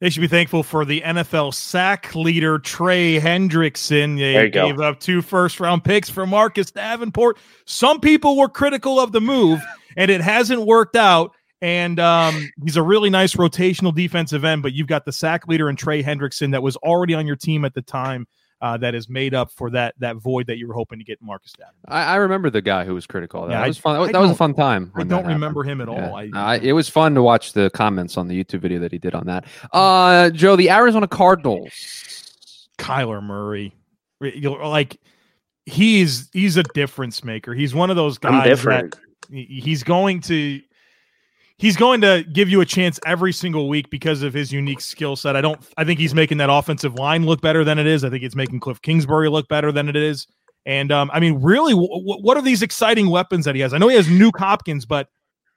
[0.00, 4.18] They should be thankful for the NFL sack leader Trey Hendrickson.
[4.18, 4.82] They gave go.
[4.82, 7.38] up two first round picks for Marcus Davenport.
[7.64, 9.62] Some people were critical of the move,
[9.96, 11.32] and it hasn't worked out.
[11.62, 15.70] And um, he's a really nice rotational defensive end, but you've got the sack leader
[15.70, 18.26] and Trey Hendrickson that was already on your team at the time
[18.60, 21.20] uh, that is made up for that that void that you were hoping to get
[21.20, 21.84] Marcus Davenport.
[21.88, 23.42] I, I remember the guy who was critical.
[23.42, 24.02] That, yeah, that was fun.
[24.02, 24.92] That, that was a fun time.
[24.94, 26.24] I don't remember him at all.
[26.24, 26.30] Yeah.
[26.34, 29.14] I, it was fun to watch the comments on the YouTube video that he did
[29.14, 29.44] on that.
[29.72, 31.70] Uh, Joe, the Arizona Cardinals.
[32.78, 33.74] Kyler Murray,
[34.20, 35.00] like
[35.64, 37.54] he's he's a difference maker.
[37.54, 38.94] He's one of those guys that
[39.30, 40.60] he's going to
[41.58, 45.16] he's going to give you a chance every single week because of his unique skill
[45.16, 45.36] set.
[45.36, 45.60] I don't.
[45.76, 48.04] I think he's making that offensive line look better than it is.
[48.04, 50.26] I think it's making Cliff Kingsbury look better than it is.
[50.64, 53.72] And um, I mean, really, w- what are these exciting weapons that he has?
[53.72, 55.08] I know he has Nuk Hopkins, but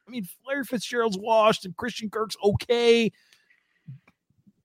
[0.07, 3.11] I mean, Larry Fitzgerald's washed and Christian Kirk's okay.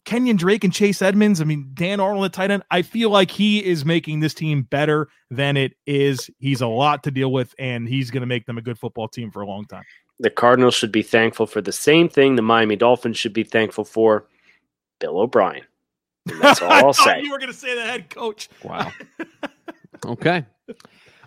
[0.04, 1.40] Kenyan Drake and Chase Edmonds.
[1.40, 2.62] I mean, Dan Arnold at tight end.
[2.70, 6.28] I feel like he is making this team better than it is.
[6.36, 9.08] He's a lot to deal with, and he's going to make them a good football
[9.08, 9.84] team for a long time
[10.18, 13.84] the Cardinals should be thankful for the same thing the Miami Dolphins should be thankful
[13.84, 14.26] for
[15.00, 15.64] Bill O'Brien.
[16.30, 17.22] And that's all I'll say.
[17.22, 18.48] You were going to say the head coach.
[18.62, 18.92] Wow.
[20.06, 20.44] okay.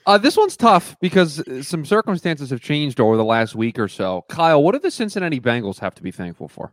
[0.05, 4.23] Uh, this one's tough because some circumstances have changed over the last week or so.
[4.29, 6.71] Kyle, what do the Cincinnati Bengals have to be thankful for?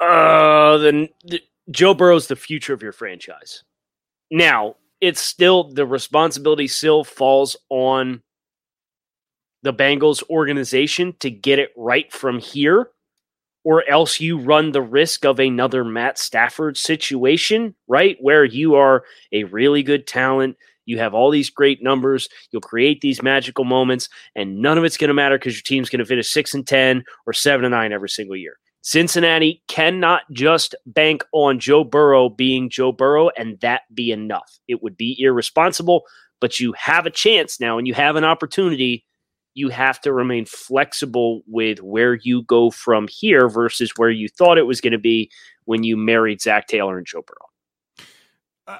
[0.00, 3.62] Uh, the, the Joe Burrow's the future of your franchise.
[4.30, 8.22] Now, it's still the responsibility still falls on
[9.62, 12.90] the Bengals organization to get it right from here,
[13.64, 18.16] or else you run the risk of another Matt Stafford situation, right?
[18.20, 20.56] Where you are a really good talent.
[20.86, 22.28] You have all these great numbers.
[22.50, 25.90] You'll create these magical moments, and none of it's going to matter because your team's
[25.90, 28.56] going to finish six and 10 or seven and nine every single year.
[28.82, 34.58] Cincinnati cannot just bank on Joe Burrow being Joe Burrow and that be enough.
[34.68, 36.04] It would be irresponsible,
[36.40, 39.04] but you have a chance now and you have an opportunity
[39.54, 44.58] you have to remain flexible with where you go from here versus where you thought
[44.58, 45.30] it was going to be
[45.64, 47.50] when you married Zac Taylor and Joe Burrow.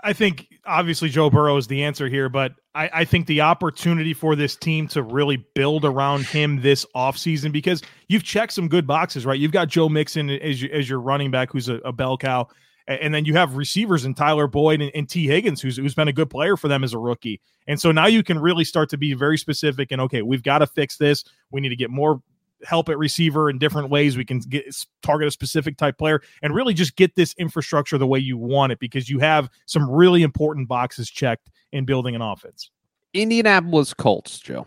[0.03, 4.15] I think obviously Joe Burrow is the answer here, but I, I, think the opportunity
[4.15, 8.87] for this team to really build around him this offseason because you've checked some good
[8.87, 9.39] boxes, right?
[9.39, 12.47] You've got Joe Mixon as, as your running back, who's a, a bell cow.
[12.87, 16.09] And then you have receivers in Tyler Boyd and, and Tee Higgins, who's, who's been
[16.09, 17.41] a good player for them as a rookie.
[17.67, 20.59] And so now you can really start to be very specific and okay, we've got
[20.59, 21.25] to fix this.
[21.51, 22.21] We need to get more
[22.65, 24.17] help at receiver in different ways.
[24.17, 28.07] We can get target a specific type player and really just get this infrastructure the
[28.07, 32.23] way you want it because you have some really important boxes checked in building an
[32.23, 32.71] offense.
[33.15, 34.67] Indianapolis Colts, Joe.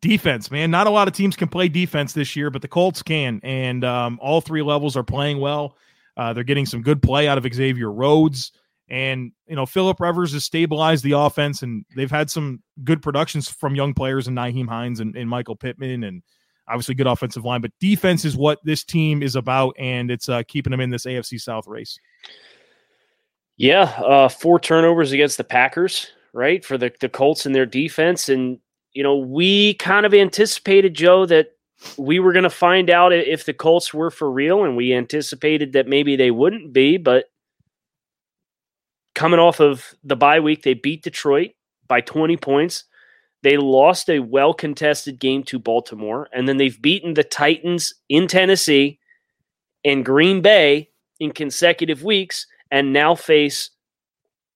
[0.00, 0.70] Defense, man.
[0.70, 3.40] Not a lot of teams can play defense this year, but the Colts can.
[3.44, 5.76] And um, all three levels are playing well.
[6.16, 8.52] Uh, they're getting some good play out of Xavier Rhodes.
[8.88, 13.48] And, you know, Philip Rivers has stabilized the offense, and they've had some good productions
[13.48, 16.22] from young players and Nyheim Hines and, and Michael Pittman and
[16.68, 20.42] obviously good offensive line, but defense is what this team is about, and it's uh,
[20.46, 21.98] keeping them in this AFC South race.
[23.56, 28.28] Yeah, uh, four turnovers against the Packers, right, for the, the Colts and their defense.
[28.28, 28.58] And,
[28.92, 31.56] you know, we kind of anticipated, Joe, that
[31.96, 35.72] we were going to find out if the Colts were for real, and we anticipated
[35.72, 36.96] that maybe they wouldn't be.
[36.96, 37.26] But
[39.14, 41.50] coming off of the bye week, they beat Detroit
[41.88, 42.84] by 20 points.
[43.42, 48.28] They lost a well contested game to Baltimore, and then they've beaten the Titans in
[48.28, 48.98] Tennessee
[49.84, 53.70] and Green Bay in consecutive weeks, and now face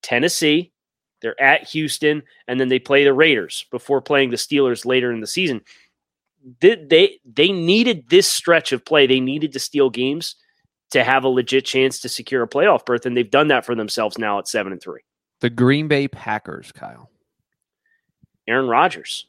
[0.03, 0.73] Tennessee.
[1.21, 5.21] They're at Houston, and then they play the Raiders before playing the Steelers later in
[5.21, 5.63] the season.
[6.61, 9.07] They, they, they needed this stretch of play.
[9.07, 10.37] They needed to steal games
[10.91, 13.75] to have a legit chance to secure a playoff berth, and they've done that for
[13.75, 15.01] themselves now at seven and three.
[15.41, 17.11] The Green Bay Packers, Kyle.
[18.49, 19.27] Aaron Rodgers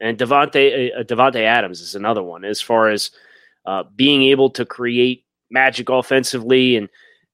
[0.00, 3.10] and Davante uh, Davante Adams is another one as far as
[3.64, 6.88] uh, being able to create magic offensively and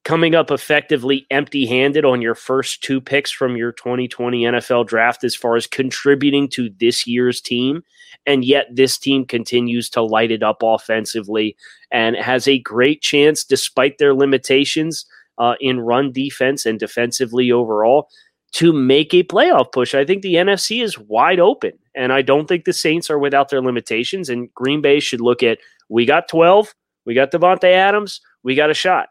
[0.04, 5.34] coming up effectively empty-handed on your first two picks from your 2020 NFL draft as
[5.34, 7.82] far as contributing to this year's team
[8.26, 11.56] and yet this team continues to light it up offensively
[11.90, 15.04] and has a great chance despite their limitations
[15.38, 18.08] uh, in run defense and defensively overall
[18.52, 19.94] to make a playoff push.
[19.94, 23.48] I think the NFC is wide open, and I don't think the Saints are without
[23.48, 24.28] their limitations.
[24.28, 26.74] And Green Bay should look at we got 12,
[27.06, 29.08] we got Davante Adams, we got a shot.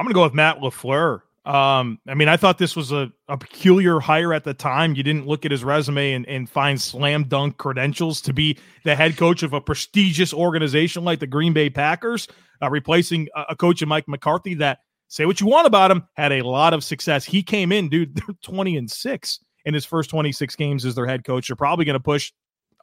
[0.00, 1.20] I'm going to go with Matt LaFleur.
[1.44, 4.94] Um, I mean, I thought this was a, a peculiar hire at the time.
[4.94, 8.96] You didn't look at his resume and, and find slam dunk credentials to be the
[8.96, 12.28] head coach of a prestigious organization like the Green Bay Packers,
[12.62, 16.08] uh, replacing a, a coach of Mike McCarthy that say what you want about him,
[16.14, 17.26] had a lot of success.
[17.26, 21.24] He came in, dude, 20 and 6 in his first 26 games as their head
[21.24, 21.48] coach.
[21.48, 22.32] They're probably going to push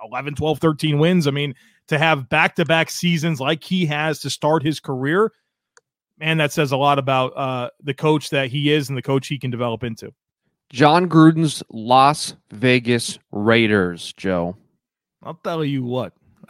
[0.06, 1.26] 11, 12, 13 wins.
[1.26, 1.56] I mean,
[1.88, 5.32] to have back to back seasons like he has to start his career,
[6.20, 9.28] man, that says a lot about uh, the coach that he is and the coach
[9.28, 10.14] he can develop into.
[10.70, 14.58] Jon Gruden's Las Vegas Raiders, Joe.
[15.24, 16.14] I'll tell you what.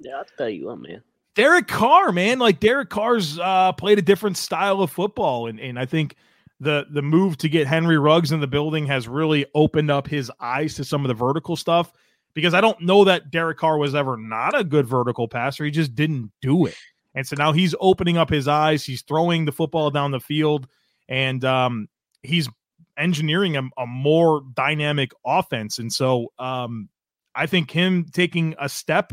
[0.00, 1.02] yeah, I'll tell you what, man.
[1.34, 5.78] Derek Carr, man, like Derek Carr's uh, played a different style of football, and and
[5.78, 6.16] I think
[6.60, 10.32] the the move to get Henry Ruggs in the building has really opened up his
[10.40, 11.92] eyes to some of the vertical stuff.
[12.34, 15.70] Because I don't know that Derek Carr was ever not a good vertical passer; he
[15.70, 16.76] just didn't do it.
[17.18, 18.84] And so now he's opening up his eyes.
[18.84, 20.68] He's throwing the football down the field,
[21.08, 21.88] and um,
[22.22, 22.48] he's
[22.96, 25.80] engineering a, a, more dynamic offense.
[25.80, 26.88] And so um,
[27.34, 29.12] I think him taking a step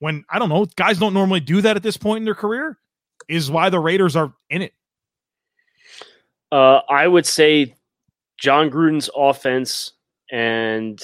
[0.00, 2.80] when I don't know, guys don't normally do that at this point in their career,
[3.28, 4.72] is why the Raiders are in it.
[6.50, 7.76] Uh, I would say
[8.38, 9.92] Jon Gruden's offense
[10.32, 11.00] and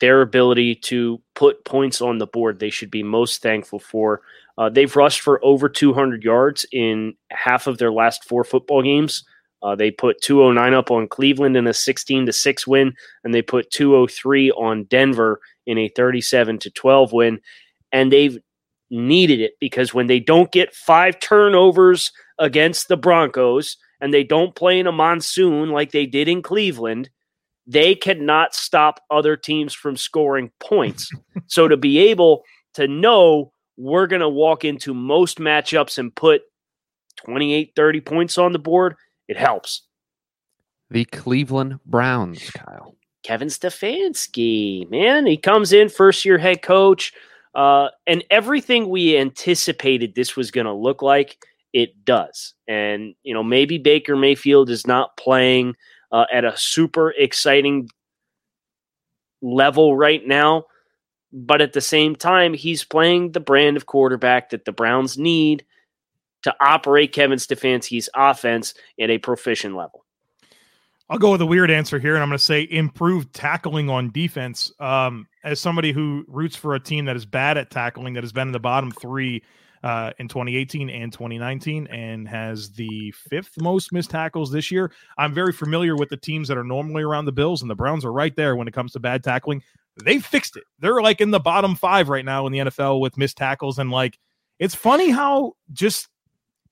[0.00, 4.20] their ability to put points on the board, they should be most thankful for.
[4.58, 9.24] Uh, they've rushed for over 200 yards in half of their last four football games.
[9.62, 13.42] Uh, they put 209 up on Cleveland in a 16 to 6 win, and they
[13.42, 17.40] put 203 on Denver in a 37 to 12 win
[17.92, 18.38] and they've
[18.90, 24.54] needed it because when they don't get five turnovers against the Broncos and they don't
[24.54, 27.10] play in a monsoon like they did in Cleveland,
[27.66, 31.10] they cannot stop other teams from scoring points.
[31.46, 32.42] so to be able
[32.74, 36.42] to know we're going to walk into most matchups and put
[37.24, 38.94] 28, 30 points on the board,
[39.28, 39.82] it helps.
[40.90, 42.94] The Cleveland Browns, Kyle.
[43.22, 47.12] Kevin Stefanski, man, he comes in first year head coach.
[47.54, 51.38] Uh, and everything we anticipated this was going to look like,
[51.72, 52.54] it does.
[52.68, 55.74] And, you know, maybe Baker Mayfield is not playing
[56.12, 57.88] uh, at a super exciting
[59.42, 60.64] level right now,
[61.36, 65.66] but at the same time, he's playing the brand of quarterback that the Browns need
[66.42, 70.06] to operate Kevin Stefanski's offense at a proficient level.
[71.10, 74.10] I'll go with a weird answer here, and I'm going to say improved tackling on
[74.10, 74.72] defense.
[74.80, 78.32] Um, as somebody who roots for a team that is bad at tackling, that has
[78.32, 79.42] been in the bottom three
[79.84, 85.34] uh, in 2018 and 2019, and has the fifth most missed tackles this year, I'm
[85.34, 88.12] very familiar with the teams that are normally around the Bills, and the Browns are
[88.12, 89.62] right there when it comes to bad tackling.
[90.04, 90.64] They fixed it.
[90.78, 93.90] They're like in the bottom five right now in the NFL with missed tackles, and
[93.90, 94.18] like
[94.58, 96.08] it's funny how just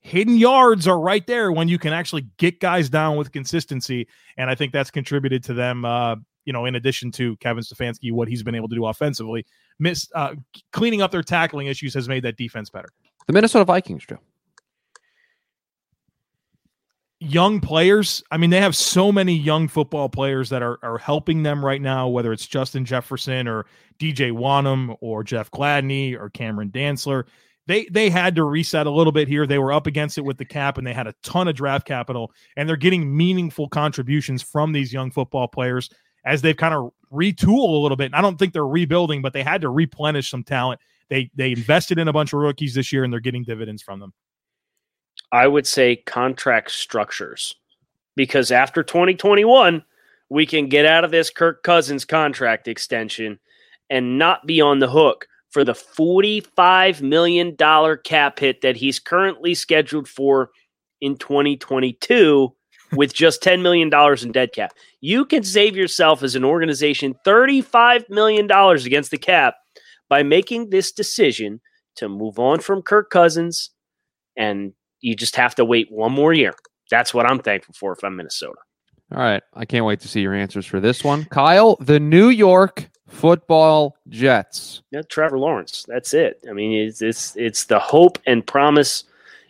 [0.01, 4.07] hidden yards are right there when you can actually get guys down with consistency.
[4.37, 8.11] And I think that's contributed to them, uh, you know, in addition to Kevin Stefanski,
[8.11, 9.47] what he's been able to do offensively.
[9.79, 10.35] Miss uh,
[10.71, 12.89] cleaning up their tackling issues has made that defense better.
[13.25, 14.19] The Minnesota Vikings, Joe.
[17.19, 18.23] Young players.
[18.29, 21.81] I mean, they have so many young football players that are, are helping them right
[21.81, 23.65] now, whether it's Justin Jefferson or
[23.99, 27.25] DJ Wonnum or Jeff Gladney or Cameron Dantzler
[27.67, 29.47] they they had to reset a little bit here.
[29.47, 31.87] They were up against it with the cap, and they had a ton of draft
[31.87, 35.89] capital, and they're getting meaningful contributions from these young football players
[36.25, 38.05] as they've kind of retool a little bit.
[38.05, 40.79] And I don't think they're rebuilding, but they had to replenish some talent.
[41.09, 43.99] They they invested in a bunch of rookies this year, and they're getting dividends from
[43.99, 44.13] them.
[45.35, 47.55] I would say contract structures,
[48.15, 49.83] because after 2021,
[50.29, 53.37] we can get out of this Kirk Cousins contract extension
[53.89, 57.53] and not be on the hook for the $45 million
[58.05, 60.51] cap hit that he's currently scheduled for
[61.01, 62.55] in 2022
[62.93, 63.91] with just $10 million
[64.23, 64.71] in dead cap.
[65.01, 69.55] You can save yourself as an organization $35 million against the cap
[70.07, 71.59] by making this decision
[71.97, 73.71] to move on from Kirk Cousins.
[74.37, 74.71] And
[75.05, 76.55] you just have to wait one more year.
[76.89, 78.57] That's what I'm thankful for if I'm Minnesota.
[79.11, 79.43] All right.
[79.53, 81.25] I can't wait to see your answers for this one.
[81.25, 84.81] Kyle, the New York football Jets.
[84.89, 85.85] Yeah, Trevor Lawrence.
[85.87, 86.43] That's it.
[86.49, 89.03] I mean, it's it's it's the hope and promise.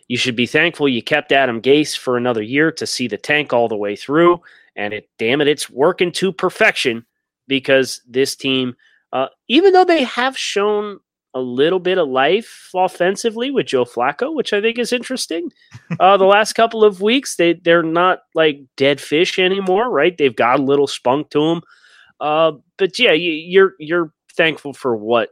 [0.08, 3.54] You should be thankful you kept Adam Gase for another year to see the tank
[3.54, 4.42] all the way through.
[4.76, 7.06] And it, damn it, it's working to perfection
[7.48, 8.76] because this team,
[9.12, 11.00] uh, even though they have shown
[11.36, 15.52] a little bit of life offensively with Joe Flacco, which I think is interesting.
[16.00, 20.16] Uh, the last couple of weeks, they they're not like dead fish anymore, right?
[20.16, 21.60] They've got a little spunk to them.
[22.18, 25.30] Uh, but yeah, you, you're you're thankful for what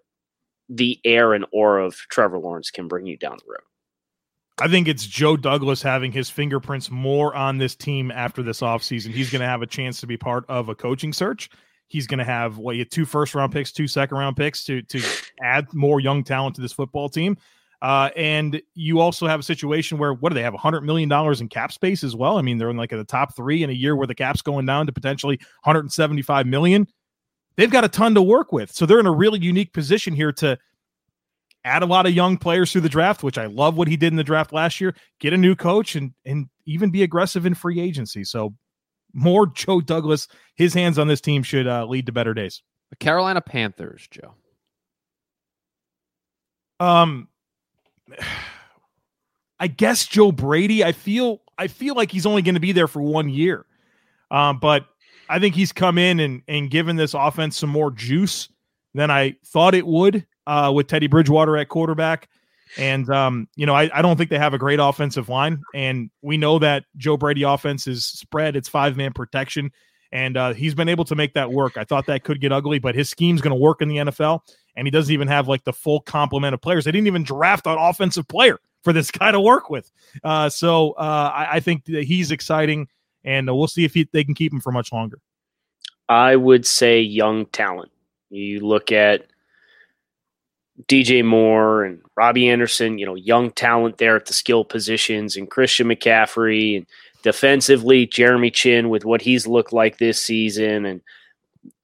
[0.69, 3.61] the air and aura of Trevor Lawrence can bring you down the road.
[4.59, 9.11] I think it's Joe Douglas having his fingerprints more on this team after this offseason.
[9.11, 11.49] He's going to have a chance to be part of a coaching search.
[11.89, 14.82] He's going to have what you two first round picks, two second round picks to
[14.82, 15.03] to
[15.43, 17.37] add more young talent to this football team.
[17.82, 20.55] Uh, and you also have a situation where what do they have?
[20.55, 22.39] hundred million dollars in cap space as well.
[22.39, 24.64] I mean, they're in like the top three in a year where the cap's going
[24.64, 26.87] down to potentially 175 million.
[27.57, 30.32] They've got a ton to work with, so they're in a really unique position here
[30.32, 30.59] to
[31.64, 34.12] add a lot of young players through the draft, which I love what he did
[34.12, 34.95] in the draft last year.
[35.20, 38.24] Get a new coach and and even be aggressive in free agency.
[38.24, 38.55] So
[39.15, 42.62] more Joe Douglas, his hands on this team should uh, lead to better days.
[42.91, 44.35] The Carolina Panthers, Joe.
[46.81, 47.29] Um,
[49.59, 50.85] I guess Joe Brady.
[50.85, 53.65] I feel I feel like he's only going to be there for one year,
[54.31, 54.87] um, but
[55.29, 58.49] I think he's come in and and given this offense some more juice
[58.93, 62.29] than I thought it would uh, with Teddy Bridgewater at quarterback.
[62.79, 66.11] And um, you know, I, I don't think they have a great offensive line, and
[66.22, 68.57] we know that Joe Brady offense is spread.
[68.57, 69.70] It's five man protection,
[70.11, 71.77] and uh, he's been able to make that work.
[71.77, 74.41] I thought that could get ugly, but his scheme's going to work in the NFL,
[74.77, 76.85] and he doesn't even have like the full complement of players.
[76.85, 79.91] They didn't even draft an offensive player for this guy to work with.
[80.22, 82.89] Uh, so uh, I, I, think that he's exciting,
[83.25, 85.18] and uh, we'll see if he, they can keep him for much longer.
[86.09, 87.91] I would say young talent.
[88.31, 89.27] You look at
[90.87, 95.51] DJ Moore and Robby Anderson, you know, young talent there at the skill positions, and
[95.51, 96.87] Christian McCaffrey, and
[97.22, 101.01] defensively, Jeremy Chinn with what he's looked like this season, and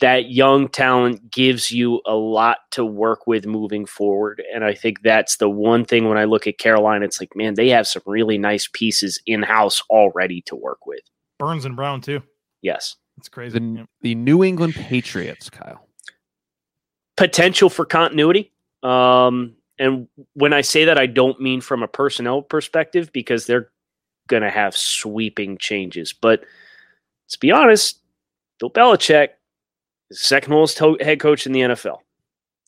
[0.01, 4.43] that young talent gives you a lot to work with moving forward.
[4.53, 7.55] And I think that's the one thing when I look at Carolina, it's like, man,
[7.55, 11.01] they have some really nice pieces in house already to work with.
[11.39, 12.23] Burns and Brown, too.
[12.61, 12.97] Yes.
[13.17, 13.59] It's crazy.
[13.59, 15.87] The, the New England Patriots, Kyle.
[17.17, 18.53] Potential for continuity.
[18.83, 23.71] Um, and when I say that, I don't mean from a personnel perspective because they're
[24.29, 26.13] going to have sweeping changes.
[26.13, 26.45] But
[27.27, 27.99] let's be honest,
[28.59, 29.29] Bill Belichick
[30.11, 31.99] is second most head coach in the NFL.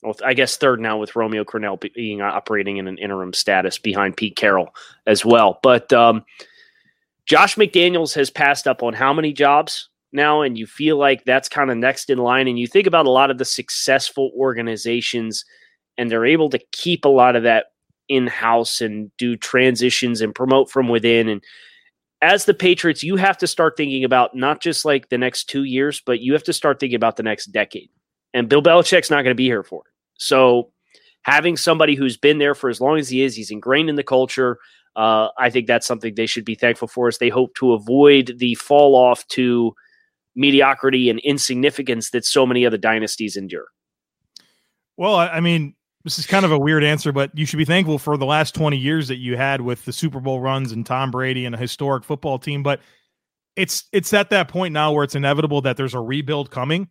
[0.02, 4.16] Well, I guess third now with Romeo Crennel being operating in an interim status behind
[4.16, 4.74] Pete Carroll
[5.06, 5.60] as well.
[5.62, 6.24] But um,
[7.26, 11.48] Josh McDaniels has passed up on how many jobs now and you feel like that's
[11.48, 15.44] kind of next in line and you think about a lot of the successful organizations
[15.98, 17.66] and they're able to keep a lot of that
[18.08, 21.42] in house and do transitions and promote from within and
[22.22, 25.64] as the Patriots, you have to start thinking about not just like the next two
[25.64, 27.90] years, but you have to start thinking about the next decade.
[28.32, 29.92] And Bill Belichick's not going to be here for it.
[30.14, 30.70] So
[31.22, 34.04] having somebody who's been there for as long as he is, he's ingrained in the
[34.04, 34.58] culture.
[34.94, 38.36] Uh, I think that's something they should be thankful for as they hope to avoid
[38.38, 39.74] the fall off to
[40.36, 43.66] mediocrity and insignificance that so many other dynasties endure.
[44.96, 45.74] Well, I mean,
[46.04, 48.54] this is kind of a weird answer, but you should be thankful for the last
[48.54, 51.58] 20 years that you had with the Super Bowl runs and Tom Brady and a
[51.58, 52.62] historic football team.
[52.62, 52.80] But
[53.56, 56.88] it's it's at that point now where it's inevitable that there's a rebuild coming.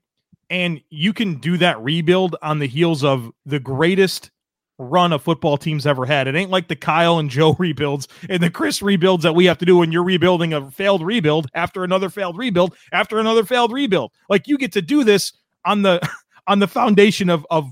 [0.50, 4.32] And you can do that rebuild on the heels of the greatest
[4.78, 6.28] run a football team's ever had.
[6.28, 9.58] It ain't like the Kyle and Joe rebuilds and the Chris rebuilds that we have
[9.60, 13.72] to do when you're rebuilding a failed rebuild after another failed rebuild after another failed
[13.72, 14.12] rebuild.
[14.30, 15.34] Like you get to do this
[15.66, 16.02] on the
[16.48, 17.72] on the foundation of of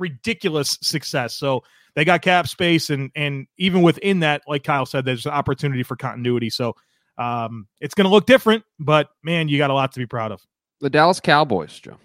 [0.00, 1.36] ridiculous success.
[1.36, 1.62] So
[1.94, 5.82] they got cap space and and even within that, like Kyle said, there's an opportunity
[5.82, 6.50] for continuity.
[6.50, 6.74] So
[7.18, 10.32] um, it's going to look different, but man, you got a lot to be proud
[10.32, 10.40] of.
[10.80, 11.98] The Dallas Cowboys, Joe.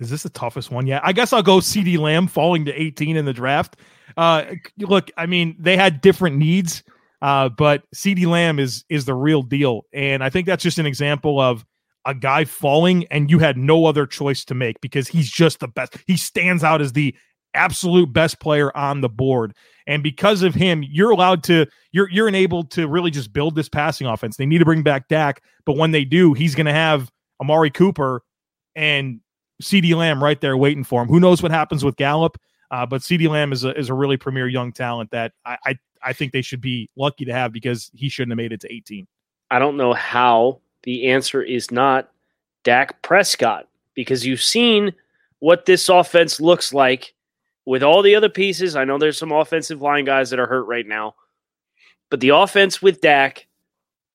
[0.00, 1.02] Is this the toughest one yet?
[1.04, 3.76] I guess I'll go CeeDee Lamb falling to 18 in the draft.
[4.16, 4.44] Uh,
[4.78, 6.82] look, I mean, they had different needs,
[7.20, 10.86] uh, but CeeDee Lamb is is the real deal, and I think that's just an
[10.86, 11.64] example of
[12.08, 15.68] a guy falling and you had no other choice to make because he's just the
[15.68, 15.94] best.
[16.06, 17.14] He stands out as the
[17.52, 19.54] absolute best player on the board.
[19.86, 23.68] And because of him, you're allowed to you're you're enabled to really just build this
[23.68, 24.38] passing offense.
[24.38, 27.10] They need to bring back Dak, but when they do, he's going to have
[27.42, 28.22] Amari Cooper
[28.74, 29.20] and
[29.62, 31.08] CeeDee Lamb right there waiting for him.
[31.08, 32.38] Who knows what happens with Gallup?
[32.70, 35.78] Uh, but CeeDee Lamb is a is a really premier young talent that I, I
[36.02, 38.72] I think they should be lucky to have because he shouldn't have made it to
[38.72, 39.06] 18.
[39.50, 42.08] I don't know how the answer is not
[42.64, 44.94] Dak Prescott because you've seen
[45.38, 47.12] what this offense looks like
[47.66, 48.74] with all the other pieces.
[48.74, 51.14] I know there's some offensive line guys that are hurt right now,
[52.08, 53.46] but the offense with Dak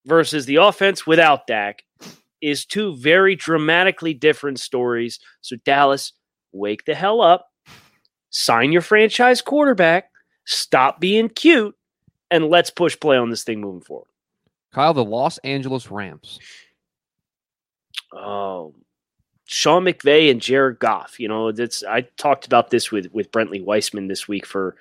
[0.08, 1.84] versus the offense without Dak
[2.42, 5.20] is two very dramatically different stories.
[5.42, 6.14] So, Dallas,
[6.54, 7.52] wake the hell up,
[8.32, 10.10] sign your franchise quarterback,
[10.46, 11.76] stop being cute,
[12.32, 14.08] and let's push play on this thing moving forward.
[14.74, 16.40] Kyle, the Los Angeles Rams.
[18.14, 18.74] Oh,
[19.46, 21.20] Sean McVay and Jared Goff.
[21.20, 24.76] You know, that's I talked about this with with Brentley Weissman this week for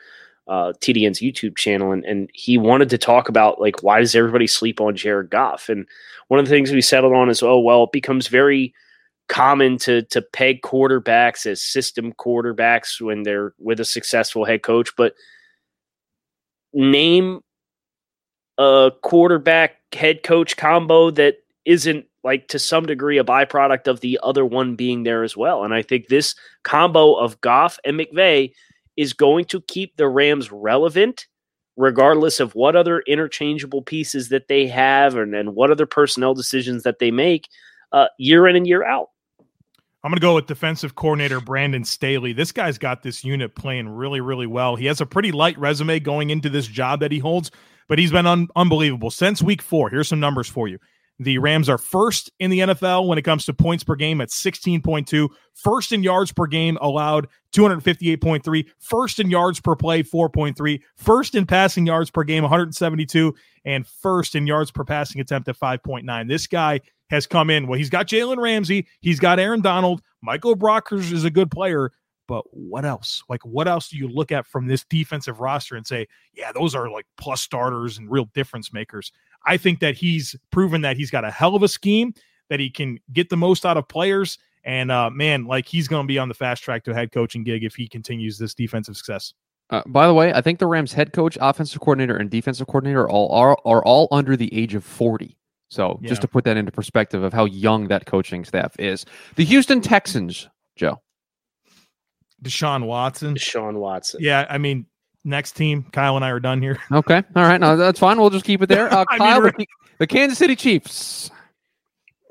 [0.49, 4.47] uh, TDN's YouTube channel, and and he wanted to talk about like why does everybody
[4.47, 5.69] sleep on Jared Goff?
[5.69, 5.87] And
[6.29, 8.75] one of the things we settled on is oh well, it becomes very
[9.29, 14.91] common to to peg quarterbacks as system quarterbacks when they're with a successful head coach,
[14.97, 15.15] but
[16.73, 17.41] name
[18.59, 24.19] a quarterback head coach combo that isn't like to some degree a byproduct of the
[24.23, 25.65] other one being there as well.
[25.65, 28.53] And I think this combo of Goff and McVay
[28.97, 31.27] is going to keep the Rams relevant
[31.77, 36.83] regardless of what other interchangeable pieces that they have and, and what other personnel decisions
[36.83, 37.49] that they make
[37.93, 39.09] uh, year in and year out.
[40.05, 42.33] I'm going to go with defensive coordinator Brandon Staley.
[42.33, 44.75] This guy's got this unit playing really, really well.
[44.75, 47.53] He has a pretty light resume going into this job that he holds,
[47.89, 49.89] but he's been un- unbelievable since week four.
[49.91, 50.79] Here's some numbers for you.
[51.19, 54.31] The Rams are first in the NFL when it comes to points per game at
[54.31, 61.35] 16.2, first in yards per game allowed 258.3, first in yards per play 4.3, first
[61.35, 63.35] in passing yards per game 172,
[63.65, 66.29] and first in yards per passing attempt at 5.9.
[66.29, 67.67] This guy has come in.
[67.67, 71.93] Well, he's got Jalen Ramsey, he's got Aaron Donald, Michael Brockers is a good player,
[72.27, 73.23] but what else?
[73.29, 76.75] Like, what else do you look at from this defensive roster and say, yeah, those
[76.75, 79.13] are like plus starters and real difference makers?
[79.47, 82.15] I think that he's proven that he's got a hell of a scheme,
[82.49, 84.39] that he can get the most out of players.
[84.65, 87.13] And uh, man, like he's going to be on the fast track to a head
[87.13, 89.35] coaching gig if he continues this defensive success.
[89.71, 93.09] Uh, by the way, I think the Rams head coach, offensive coordinator, and defensive coordinator
[93.09, 95.39] all are, are all under the age of forty.
[95.71, 96.11] So yeah.
[96.11, 99.81] just to put that into perspective of how young that coaching staff is, the Houston
[99.81, 101.01] Texans, Joe.
[102.43, 103.35] Deshaun Watson.
[103.35, 104.21] Deshaun Watson.
[104.23, 104.85] Yeah, I mean,
[105.25, 105.85] next team.
[105.93, 106.79] Kyle and I are done here.
[106.93, 108.19] Okay, all right, no, that's fine.
[108.21, 108.89] We'll just keep it there.
[108.93, 109.67] Uh, Kyle, mean, the,
[109.99, 111.31] the Kansas City Chiefs.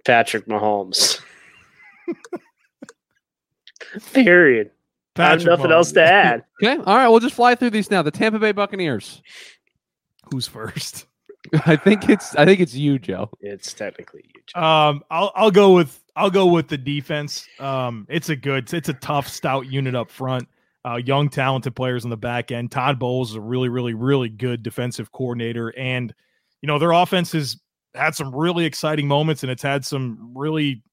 [0.05, 1.21] Patrick Mahomes.
[4.13, 4.71] Period.
[5.15, 5.75] Patrick I have nothing Mahomes.
[5.75, 6.43] else to add.
[6.63, 8.01] Okay, all right, we'll just fly through these now.
[8.03, 9.21] The Tampa Bay Buccaneers.
[10.31, 11.07] Who's first?
[11.65, 13.31] I think it's I think it's you, Joe.
[13.41, 14.41] It's technically you.
[14.45, 14.61] Joe.
[14.61, 17.47] Um, I'll I'll go with I'll go with the defense.
[17.59, 20.47] Um, it's a good, it's a tough, stout unit up front.
[20.83, 22.71] Uh, young, talented players on the back end.
[22.71, 26.13] Todd Bowles is a really, really, really good defensive coordinator, and
[26.61, 27.59] you know their offense has
[27.93, 30.83] had some really exciting moments and it's had some really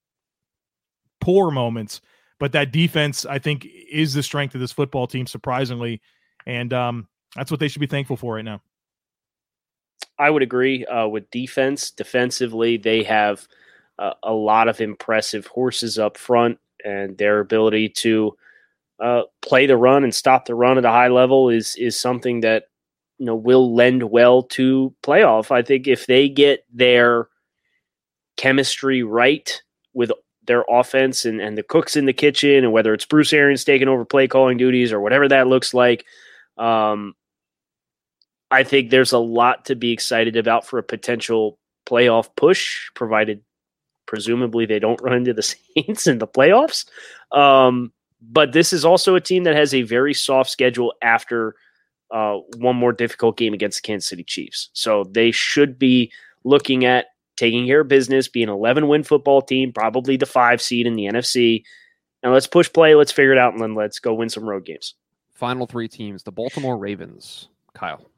[1.21, 2.01] poor moments.
[2.39, 6.01] But that defense, I think, is the strength of this football team, surprisingly.
[6.45, 8.61] And um, that's what they should be thankful for right now.
[10.17, 11.91] I would agree uh, with defense.
[11.91, 13.45] Defensively, they have
[13.97, 18.37] uh, a lot of impressive horses up front, and their ability to
[19.01, 22.41] uh, play the run and stop the run at a high level is is something
[22.41, 22.65] that
[23.17, 25.51] you know will lend well to playoff.
[25.51, 27.27] I think if they get their
[28.37, 29.61] chemistry right
[29.93, 30.11] with
[30.45, 33.87] their offense and, and the cooks in the kitchen, and whether it's Bruce Arians taking
[33.87, 36.05] over play calling duties or whatever that looks like,
[36.57, 37.13] um,
[38.51, 43.41] I think there's a lot to be excited about for a potential playoff push, provided
[44.07, 45.43] presumably they don't run into the
[45.75, 46.85] Saints in the playoffs.
[47.31, 51.55] Um, but this is also a team that has a very soft schedule after
[52.11, 54.69] uh, one more difficult game against the Kansas City Chiefs.
[54.73, 56.11] So they should be
[56.43, 57.07] looking at
[57.37, 60.95] taking care of business, being an 11 win football team, probably the five seed in
[60.95, 61.63] the NFC.
[62.23, 64.65] Now let's push play, let's figure it out, and then let's go win some road
[64.65, 64.95] games.
[65.33, 67.47] Final three teams the Baltimore Ravens.
[67.73, 68.09] Kyle.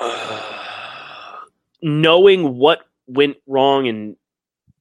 [0.00, 1.36] Uh,
[1.82, 4.16] knowing what went wrong and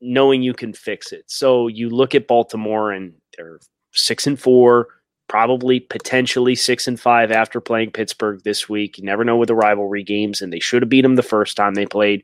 [0.04, 1.24] knowing you can fix it.
[1.28, 3.60] So you look at Baltimore and they're
[3.94, 4.90] six and four,
[5.30, 8.98] probably potentially six and five after playing Pittsburgh this week.
[8.98, 11.56] You never know with the rivalry games, and they should have beat them the first
[11.56, 12.24] time they played.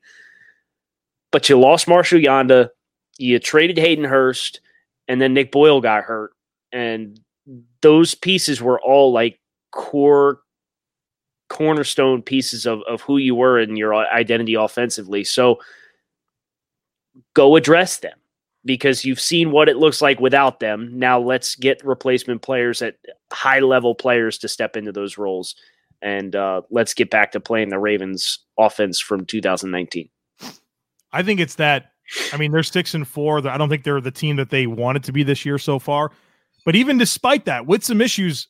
[1.32, 2.70] But you lost Marshall Yanda,
[3.18, 4.62] you traded Hayden Hurst,
[5.08, 6.32] and then Nick Boyle got hurt.
[6.72, 7.20] And
[7.82, 9.40] those pieces were all like
[9.72, 10.42] core
[11.50, 15.24] cornerstone pieces of, of who you were and your identity offensively.
[15.24, 15.60] So
[17.34, 18.17] go address them
[18.65, 20.89] because you've seen what it looks like without them.
[20.93, 22.95] Now let's get replacement players at
[23.32, 25.55] high level players to step into those roles.
[26.01, 30.09] And uh, let's get back to playing the Ravens offense from 2019.
[31.11, 31.91] I think it's that.
[32.34, 33.47] I mean, they're six and four.
[33.47, 36.11] I don't think they're the team that they wanted to be this year so far.
[36.65, 38.47] But even despite that, with some issues,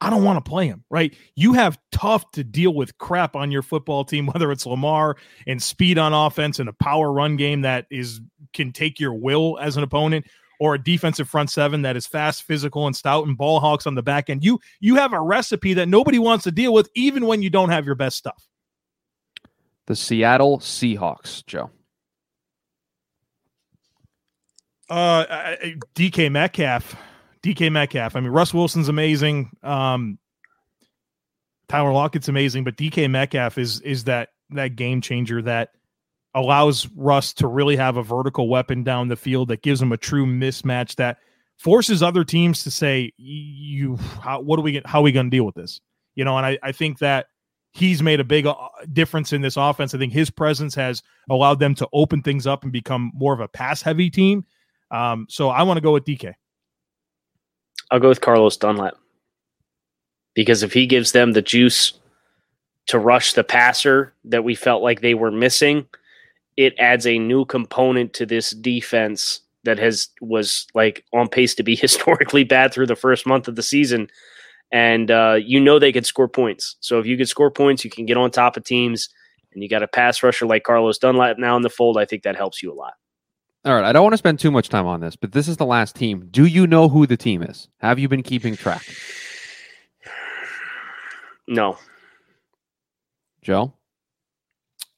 [0.00, 1.14] I don't want to play him, right?
[1.34, 5.62] You have tough to deal with crap on your football team, whether it's Lamar and
[5.62, 8.20] speed on offense and a power run game that is
[8.52, 10.26] can take your will as an opponent,
[10.60, 13.94] or a defensive front seven that is fast, physical, and stout, and ball hawks on
[13.94, 14.44] the back end.
[14.44, 17.70] You you have a recipe that nobody wants to deal with, even when you don't
[17.70, 18.46] have your best stuff.
[19.86, 21.70] The Seattle Seahawks, Joe.
[24.90, 25.54] Uh,
[25.94, 26.96] DK Metcalf
[27.42, 28.16] DK Metcalf.
[28.16, 29.50] I mean, Russ Wilson's amazing.
[29.62, 30.18] Um,
[31.68, 35.70] Tyler Lockett's amazing, but DK Metcalf is is that that game changer that
[36.34, 39.96] allows Russ to really have a vertical weapon down the field that gives him a
[39.96, 41.18] true mismatch that
[41.58, 44.80] forces other teams to say, "You, how, what are we?
[44.84, 45.80] How are we going to deal with this?"
[46.14, 47.26] You know, and I, I think that
[47.72, 48.56] he's made a big uh,
[48.92, 49.94] difference in this offense.
[49.94, 53.40] I think his presence has allowed them to open things up and become more of
[53.40, 54.44] a pass heavy team.
[54.90, 56.34] Um, so I want to go with DK.
[57.90, 58.94] I'll go with Carlos Dunlap
[60.34, 61.94] because if he gives them the juice
[62.86, 65.86] to rush the passer that we felt like they were missing,
[66.56, 71.62] it adds a new component to this defense that has was like on pace to
[71.62, 74.08] be historically bad through the first month of the season.
[74.70, 76.76] And uh, you know they could score points.
[76.80, 79.08] So if you could score points, you can get on top of teams,
[79.52, 81.96] and you got a pass rusher like Carlos Dunlap now in the fold.
[81.96, 82.94] I think that helps you a lot.
[83.64, 85.56] All right, I don't want to spend too much time on this, but this is
[85.56, 86.28] the last team.
[86.30, 87.68] Do you know who the team is?
[87.78, 88.86] Have you been keeping track?
[91.48, 91.78] No.
[93.42, 93.72] Joe?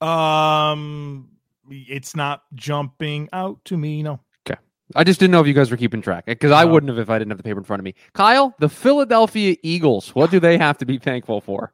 [0.00, 1.28] Um
[1.70, 4.20] it's not jumping out to me, no.
[4.46, 4.58] Okay.
[4.96, 7.08] I just didn't know if you guys were keeping track because I wouldn't have if
[7.08, 7.94] I didn't have the paper in front of me.
[8.12, 11.72] Kyle, the Philadelphia Eagles, what do they have to be thankful for?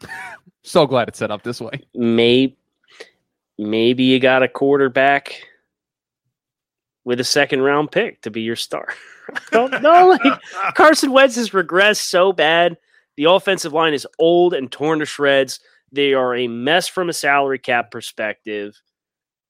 [0.68, 1.80] So glad it's set up this way.
[1.94, 2.54] Maybe,
[3.56, 5.40] maybe you got a quarterback
[7.04, 8.92] with a second round pick to be your star.
[9.52, 9.66] no,
[10.22, 10.40] like
[10.74, 12.76] Carson Wentz has regressed so bad.
[13.16, 15.58] The offensive line is old and torn to shreds.
[15.90, 18.78] They are a mess from a salary cap perspective.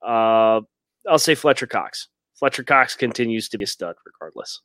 [0.00, 0.60] Uh,
[1.08, 2.06] I'll say Fletcher Cox.
[2.38, 4.60] Fletcher Cox continues to be a stud regardless.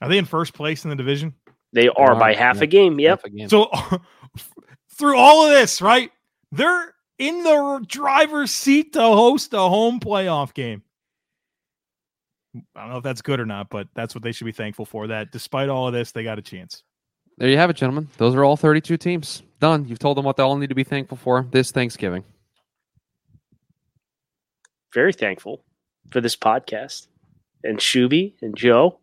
[0.00, 1.34] Are they in first place in the division?
[1.72, 3.00] They are, by half yeah, a game.
[3.00, 3.24] Yep.
[3.24, 3.48] A game.
[3.48, 3.68] So
[4.94, 6.10] through all of this, right?
[6.50, 10.82] They're in the driver's seat to host a home playoff game.
[12.76, 14.84] I don't know if that's good or not, but that's what they should be thankful
[14.84, 15.06] for.
[15.06, 16.82] That despite all of this, they got a chance.
[17.38, 18.08] There you have it, gentlemen.
[18.18, 19.42] Those are all 32 teams.
[19.58, 19.86] Done.
[19.88, 22.24] You've told them what they all need to be thankful for this Thanksgiving.
[24.92, 25.64] Very thankful
[26.10, 27.06] for this podcast
[27.64, 28.98] and Shuby and Joe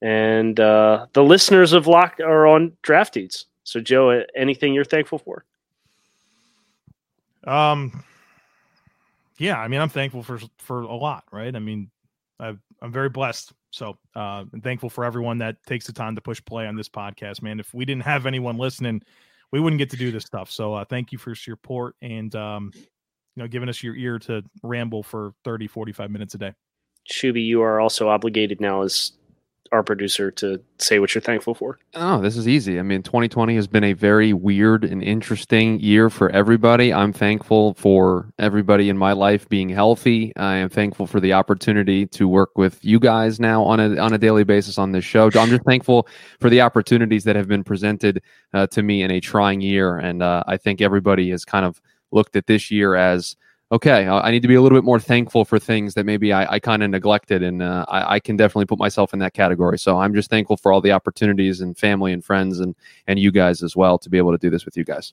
[0.00, 3.46] and uh, the listeners of Lock are on Draft Dudes.
[3.68, 5.44] So, Joe, anything you're thankful for?
[7.46, 8.02] Um,
[9.36, 11.54] yeah, I mean, I'm thankful for for a lot, right?
[11.54, 11.90] I mean,
[12.40, 13.52] i am very blessed.
[13.70, 16.88] So, uh, I'm thankful for everyone that takes the time to push play on this
[16.88, 17.60] podcast, man.
[17.60, 19.02] If we didn't have anyone listening,
[19.52, 20.50] we wouldn't get to do this stuff.
[20.50, 24.18] So, uh, thank you for your support and, um, you know, giving us your ear
[24.20, 26.54] to ramble for 30, 45 minutes a day.
[27.12, 29.12] Shuby, you are also obligated now as
[29.72, 31.78] our producer to say what you're thankful for.
[31.94, 32.78] Oh, this is easy.
[32.78, 36.92] I mean, 2020 has been a very weird and interesting year for everybody.
[36.92, 40.32] I'm thankful for everybody in my life being healthy.
[40.36, 44.12] I am thankful for the opportunity to work with you guys now on a on
[44.12, 45.26] a daily basis on this show.
[45.34, 46.08] I'm just thankful
[46.40, 48.22] for the opportunities that have been presented
[48.54, 51.80] uh, to me in a trying year, and uh, I think everybody has kind of
[52.10, 53.36] looked at this year as
[53.70, 56.54] okay, I need to be a little bit more thankful for things that maybe I,
[56.54, 59.78] I kind of neglected, and uh, I, I, can definitely put myself in that category.
[59.78, 62.74] So I'm just thankful for all the opportunities and family and friends and
[63.06, 65.12] and you guys as well to be able to do this with you guys.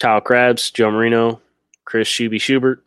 [0.00, 1.40] Kyle Crabbs, Joe Marino,
[1.84, 2.82] Chris Shuby Schubert,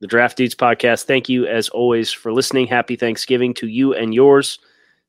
[0.00, 1.04] the Draft Dudes podcast.
[1.04, 2.66] Thank you as always for listening.
[2.66, 4.58] Happy Thanksgiving to you and yours.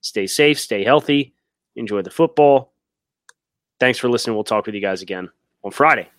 [0.02, 1.34] Stay safe, stay healthy,
[1.76, 2.74] enjoy the football.
[3.80, 4.36] Thanks for listening.
[4.36, 5.30] We'll talk with you guys again
[5.64, 6.10] on Friday.